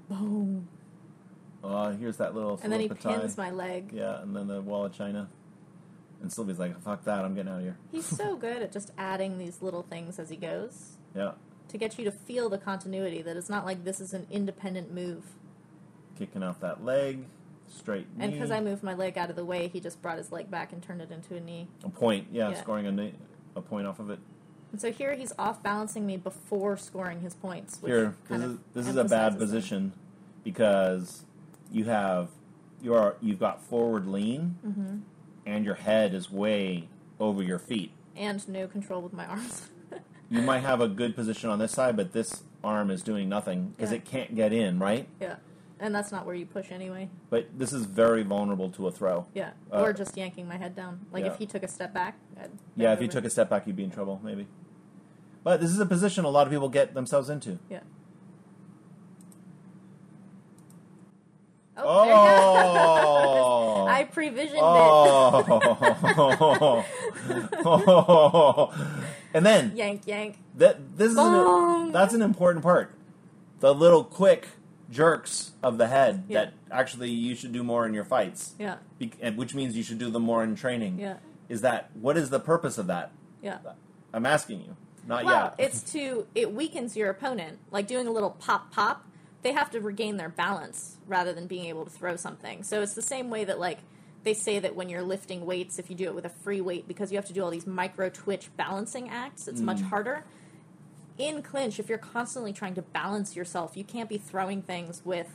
[0.10, 0.68] Boom.
[1.64, 2.60] Oh, here's that little.
[2.64, 3.91] And then he pins my leg.
[3.93, 5.30] Yeah, and then the wall of China.
[6.22, 7.24] And Sylvie's like, "Fuck that!
[7.24, 10.30] I'm getting out of here." He's so good at just adding these little things as
[10.30, 11.32] he goes Yeah,
[11.70, 14.93] to get you to feel the continuity that it's not like this is an independent
[14.93, 15.26] move.
[16.18, 17.24] kicking out that leg,
[17.70, 18.26] straight knee.
[18.26, 20.51] And because I moved my leg out of the way, he just brought his leg
[20.51, 21.68] back and turned it into a knee.
[21.86, 22.55] a point, yeah, Yeah.
[22.62, 23.14] scoring a knee,
[23.55, 24.20] a point off of it.
[24.72, 27.82] And so here he's off balancing me before scoring his points.
[27.82, 29.94] Which Here, this is this is a bad position
[30.44, 31.24] because
[31.72, 32.30] you have
[32.82, 34.98] you're you've got forward lean, Mm-hmm.
[35.46, 36.88] and your head is way
[37.20, 37.92] over your feet.
[38.16, 39.70] And no control with my arms.
[40.32, 43.74] You might have a good position on this side, but this arm is doing nothing
[43.76, 43.98] because Yeah.
[43.98, 45.08] it can't get in, right?
[45.20, 45.38] yeah.
[45.80, 47.10] And that's not where you push anyway.
[47.32, 49.26] But this is very vulnerable to a throw.
[49.34, 49.52] Yeah.
[49.74, 51.08] Uh, or just yanking my head down.
[51.12, 51.32] Like yeah.
[51.32, 52.20] if he took a step back.
[52.40, 54.46] I'd Yeah, if he took a step back, you'd be in trouble, maybe.
[55.44, 57.60] But this is a position a lot of people get themselves into.
[57.70, 57.80] Yeah.
[61.78, 63.88] Oh, Oh!
[63.90, 64.62] I previsioned it.
[67.32, 68.74] Oh!
[69.34, 70.38] and then Yank, yank.
[70.56, 71.16] that this is
[71.94, 72.94] that's an important part.
[73.62, 74.48] The little quick
[74.92, 76.46] jerks of the head Yeah.
[76.46, 79.84] that actually you should do more in your fights, Yeah, Be- and which means you
[79.84, 81.00] should do them more in training.
[81.00, 81.18] yeah,
[81.48, 83.12] Is that what is the purpose of that?
[83.42, 83.60] yeah.
[84.14, 84.76] I'm asking you,
[85.08, 85.68] not Well, yet.
[85.68, 87.60] it's to it weakens your opponent.
[87.72, 89.06] Like doing a little pop pop,
[89.41, 92.64] they have to regain their balance rather than being able to throw something.
[92.64, 93.80] So it's the same way that like
[94.24, 96.88] they say that when you're lifting weights, if you do it with a free weight,
[96.88, 99.89] because you have to do all these micro twitch balancing acts, it's much mm.
[99.89, 100.26] harder.
[101.18, 105.28] In clinch, if you're constantly trying to balance yourself, you can't be throwing things with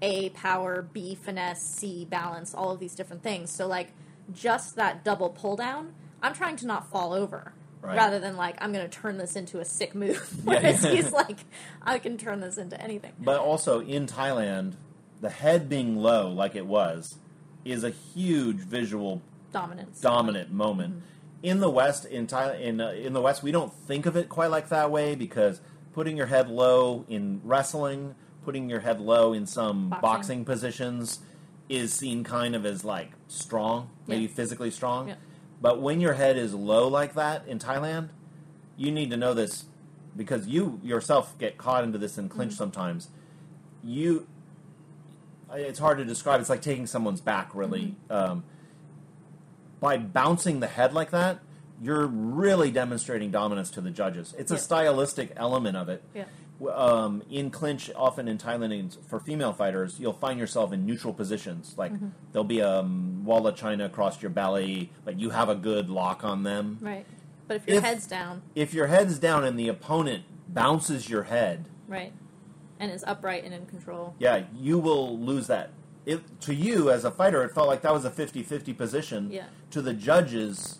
[0.00, 3.50] A power, B finesse, C balance, all of these different things.
[3.50, 3.92] So like
[4.32, 7.52] just that double pull down, I'm trying to not fall over.
[7.80, 7.96] Right.
[7.96, 10.90] Rather than like I'm going to turn this into a sick move, Yeah, whereas yeah.
[10.90, 11.38] he's like
[11.82, 13.12] I can turn this into anything.
[13.20, 14.74] But also in Thailand,
[15.20, 17.16] the head being low, like it was,
[17.64, 19.22] is a huge visual
[19.52, 20.00] Dominance.
[20.00, 21.02] dominant moment.
[21.42, 24.28] In the West, in Thailand, in uh, in the West, we don't think of it
[24.28, 25.60] quite like that way because
[25.92, 28.14] putting your head low in wrestling,
[28.44, 30.00] putting your head low in some Boxing.
[30.02, 31.20] boxing, positions,
[31.68, 34.28] is seen kind of as like strong, maybe Yeah.
[34.34, 35.14] physically strong.
[35.58, 35.62] Yeah.
[35.62, 38.10] But when your head is low like that in Thailand,
[38.76, 39.64] you need to know this
[40.16, 43.08] because you yourself get caught into this and clinch sometimes.
[43.84, 44.26] You,
[45.52, 46.40] it's hard to describe.
[46.40, 47.96] It's like taking someone's back, really.
[48.10, 48.44] Um,
[49.80, 51.40] by bouncing the head like that,
[51.80, 54.34] you're really demonstrating dominance to the judges.
[54.36, 56.02] It's a stylistic element of it.
[56.14, 56.24] Yeah.
[56.66, 61.14] Um, in clinch, often in Thailand, and for female fighters, you'll find yourself in neutral
[61.14, 61.74] positions.
[61.76, 62.08] Like Mm-hmm.
[62.32, 65.88] there'll be a um, wall of china across your belly, but you have a good
[65.88, 66.78] lock on them.
[66.80, 67.06] Right.
[67.46, 71.24] But if your If- head's down, If your head's down and the opponent bounces your
[71.24, 72.12] head, right,
[72.80, 75.70] and is upright and in control, yeah, you will lose that.
[76.06, 79.30] It, to you as a fighter, it felt like that was a 50-50 position.
[79.30, 79.44] Yeah.
[79.70, 80.78] To the judges,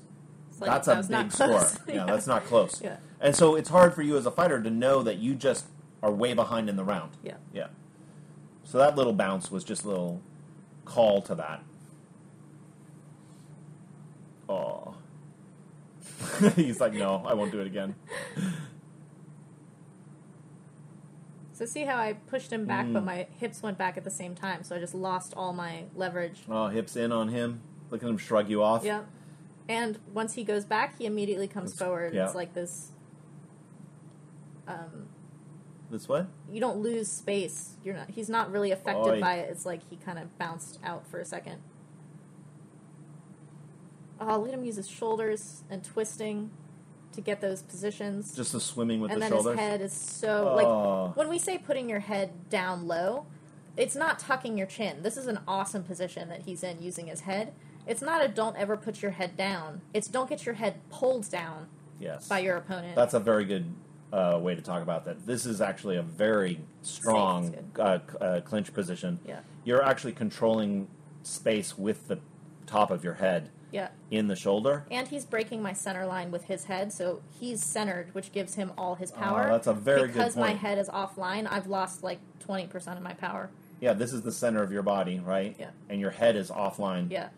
[0.60, 1.46] like, that's that a big score.
[1.48, 1.78] close.
[1.88, 2.80] Yeah, that's not close.
[2.82, 2.96] Yeah.
[3.20, 5.66] And so it's hard for you as a fighter to know that you just
[6.02, 7.12] are way behind in the round.
[7.22, 7.34] Yeah.
[7.52, 7.68] Yeah.
[8.64, 10.20] So that little bounce was just a little
[10.84, 11.62] call to that.
[14.48, 14.94] Oh.
[16.56, 17.94] He's like, no, I won't do it again.
[21.52, 23.06] So see how I pushed him back, but Mm.
[23.06, 26.42] my hips went back at the same time, so I just lost all my leverage.
[26.48, 27.62] Oh, hips in on him.
[27.90, 28.84] Look at him shrug you off.
[28.84, 29.06] Yep.
[29.68, 32.14] And once he goes back, he immediately comes forward.
[32.14, 32.24] yeah.
[32.24, 32.92] It's like this.
[34.66, 35.08] Um,
[35.90, 36.26] This what?
[36.50, 37.76] you don't lose space.
[37.84, 38.10] You're not.
[38.10, 39.20] He's not really affected Oy.
[39.20, 39.50] by it.
[39.50, 41.58] It's like he kind of bounced out for a second.
[44.20, 46.50] Oh, look at him use his shoulders and twisting
[47.12, 48.34] to get those positions.
[48.34, 49.52] Just the swimming with and the then shoulders.
[49.52, 50.56] his head is so Oh.
[51.06, 53.26] like when we say putting your head down low,
[53.76, 55.02] it's not tucking your chin.
[55.02, 57.52] This is an awesome position that he's in using his head.
[57.88, 59.80] It's not a don't ever put your head down.
[59.94, 61.68] It's don't get your head pulled down
[61.98, 62.28] yes.
[62.28, 62.94] by your opponent.
[62.94, 63.74] That's a very good
[64.12, 65.26] uh, way to talk about that.
[65.26, 69.18] This is actually a very strong uh, uh, clinch position.
[69.26, 69.40] Yeah.
[69.64, 70.86] You're actually controlling
[71.22, 72.20] space with the
[72.66, 73.88] top of your head yeah.
[74.10, 74.84] in the shoulder.
[74.90, 78.72] And he's breaking my center line with his head, so he's centered, which gives him
[78.76, 79.48] all his power.
[79.48, 82.98] Oh, that's a very good because my head is offline, I've lost like twenty percent
[82.98, 83.50] of my power.
[83.80, 85.54] Yeah, this is the center of your body, right?
[85.58, 85.70] Yeah.
[85.88, 87.10] And your head is offline.
[87.10, 87.28] Yeah.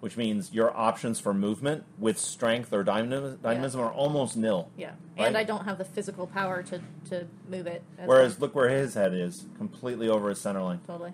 [0.00, 4.70] Which means your options for movement with strength or dynamism, dynamism are almost nil.
[4.76, 4.92] Yeah.
[5.18, 5.42] And Right.
[5.42, 6.80] I don't have the physical power to,
[7.10, 7.82] to move it.
[7.98, 8.46] as Whereas well.
[8.46, 10.80] look where his head is, completely over his center line.
[10.86, 11.12] totally.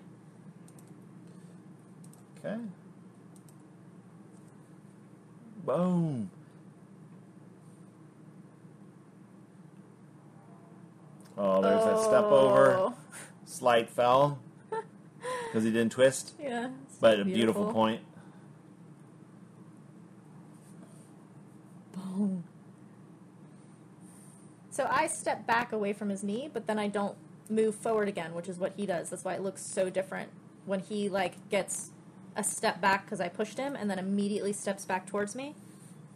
[2.39, 2.55] Okay.
[5.65, 6.29] Boom.
[11.37, 12.71] Oh, there's that step over.
[12.77, 12.93] Oh.
[13.45, 16.69] Slight fell because he didn't twist, Yeah.
[16.99, 17.73] but a beautiful, beautiful.
[17.73, 18.01] point.
[21.97, 22.43] Boom.
[24.69, 27.17] So I step back away from his knee, but then I don't
[27.49, 29.09] move forward again, which is what he does.
[29.09, 30.29] That's why it looks so different
[30.65, 31.91] when he like gets
[32.35, 35.55] a step back because I pushed him and then immediately steps back towards me,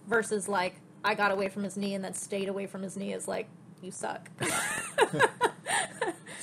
[0.08, 3.14] versus like I got away from his knee and then stayed away from his knee
[3.14, 3.48] is like
[3.82, 4.30] you suck.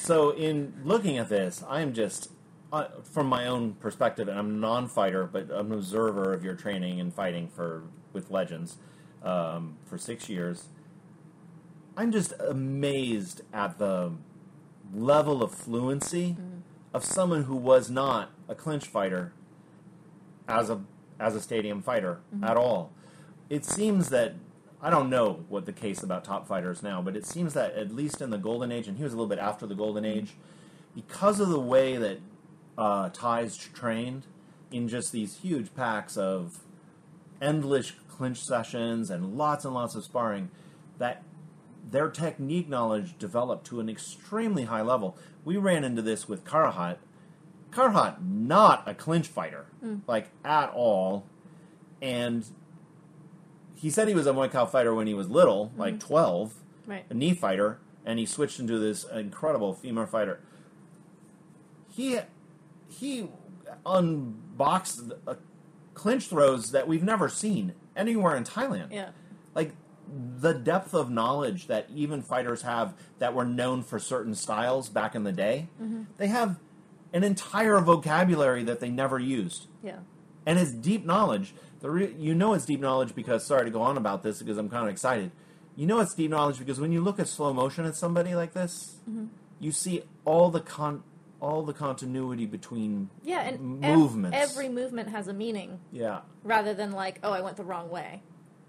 [0.08, 2.30] So, in looking at this, I'm just,
[2.72, 6.54] uh, from my own perspective, and I'm a non-fighter, but I'm an observer of your
[6.54, 7.82] training and fighting for
[8.14, 8.78] with Legends
[9.22, 10.66] um, for six years.
[11.96, 14.12] I'm just amazed at the
[14.94, 16.36] level of fluency
[16.94, 19.32] of someone who was not a clinch fighter
[20.46, 20.80] as a
[21.20, 22.92] as a stadium fighter at all.
[23.50, 24.34] It seems that
[24.80, 27.92] I don't know what the case about top fighters now, but it seems that at
[27.92, 30.34] least in the golden age, and he was a little bit after the golden age,
[30.94, 32.20] because of the way that
[32.76, 34.26] uh, Thais trained
[34.70, 36.60] in just these huge packs of
[37.40, 40.50] endless clinch sessions and lots and lots of sparring,
[40.98, 41.22] that
[41.90, 45.16] their technique knowledge developed to an extremely high level.
[45.44, 46.98] We ran into this with Karuhat.
[47.70, 49.66] Karuhat, not a clinch fighter,
[50.06, 51.26] like at all,
[52.00, 52.44] and
[53.74, 56.54] he said he was a Muay Thai fighter when he was little, like twelve,
[56.86, 57.04] right.
[57.10, 60.40] a knee fighter, and he switched into this incredible femeu fighter.
[61.90, 62.18] He
[62.88, 63.28] he
[63.84, 65.34] unboxed uh,
[65.98, 69.10] clinch throws that we've never seen anywhere in Thailand Yeah.
[69.54, 69.72] like
[70.40, 75.14] the depth of knowledge that even fighters have that were known for certain styles back
[75.14, 75.68] in the day
[76.16, 76.56] they have
[77.12, 79.66] an entire vocabulary that they never used.
[79.82, 79.98] Yeah.
[80.46, 83.80] And it's deep knowledge, the re- you know it's deep knowledge because, sorry to go
[83.82, 85.30] on about this because I'm kind of excited.
[85.76, 88.52] You know it's deep knowledge because when you look at slow motion at somebody like
[88.54, 89.26] this, Mm-hmm.
[89.60, 91.02] you see all the con-
[91.40, 94.36] all the continuity between Yeah, and m- ev- movements.
[94.38, 98.22] every movement has a meaning yeah, rather than like, oh, I went the wrong way.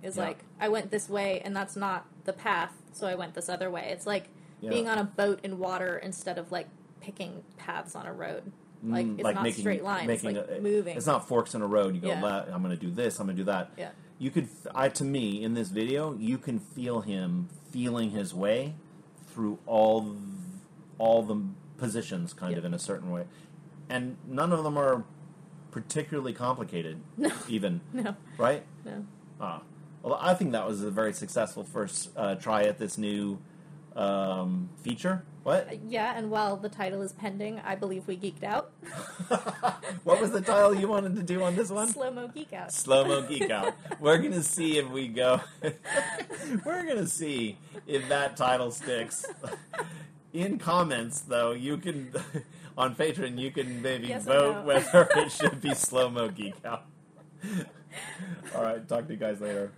[0.04, 0.24] Is Yeah.
[0.26, 3.70] like I went this way and that's not the path, so I went this other
[3.72, 3.90] way.
[3.92, 4.30] It's like
[4.62, 4.70] Yeah.
[4.70, 6.68] being on a boat in water instead of like
[7.02, 8.52] picking paths on a road.
[8.84, 10.08] Like Mm, it's not straight lines.
[10.08, 10.96] making it's like a- moving.
[10.96, 11.96] It's not forks in a road.
[11.96, 12.22] You go, Yeah.
[12.22, 13.20] left, I'm going to do this.
[13.20, 13.72] I'm going to do that.
[13.78, 13.90] Yeah.
[14.20, 18.76] You could, I to me in this video, you can feel him feeling his way
[19.28, 20.16] through all,
[20.98, 21.42] all the
[21.80, 22.60] positions, kind Yeah.
[22.60, 23.26] of in a certain way,
[23.90, 25.04] and none of them are
[25.72, 27.00] particularly complicated.
[27.18, 27.32] No.
[27.48, 28.16] even No.
[28.38, 28.64] right.
[28.86, 29.06] No.
[29.40, 29.62] Ah.
[30.02, 33.40] Well, I think that was a very successful first uh, try at this new
[33.96, 35.24] um, feature.
[35.44, 35.68] What?
[35.90, 38.72] Yeah, and while the title is pending, I believe we geeked out.
[40.04, 41.88] what was the title you wanted to do on this one?
[41.90, 42.72] Slow mo geek out.
[42.72, 43.74] Slow mo geek out.
[44.00, 45.42] We're gonna see if we go.
[46.66, 47.58] We're gonna see
[47.88, 49.26] if that title sticks.
[50.34, 52.12] In comments, though, you can
[52.78, 54.62] on Patreon, you can maybe Yes vote no.
[54.64, 56.86] whether it should be slow mo geek out.
[58.56, 59.72] All right, talk to you guys later.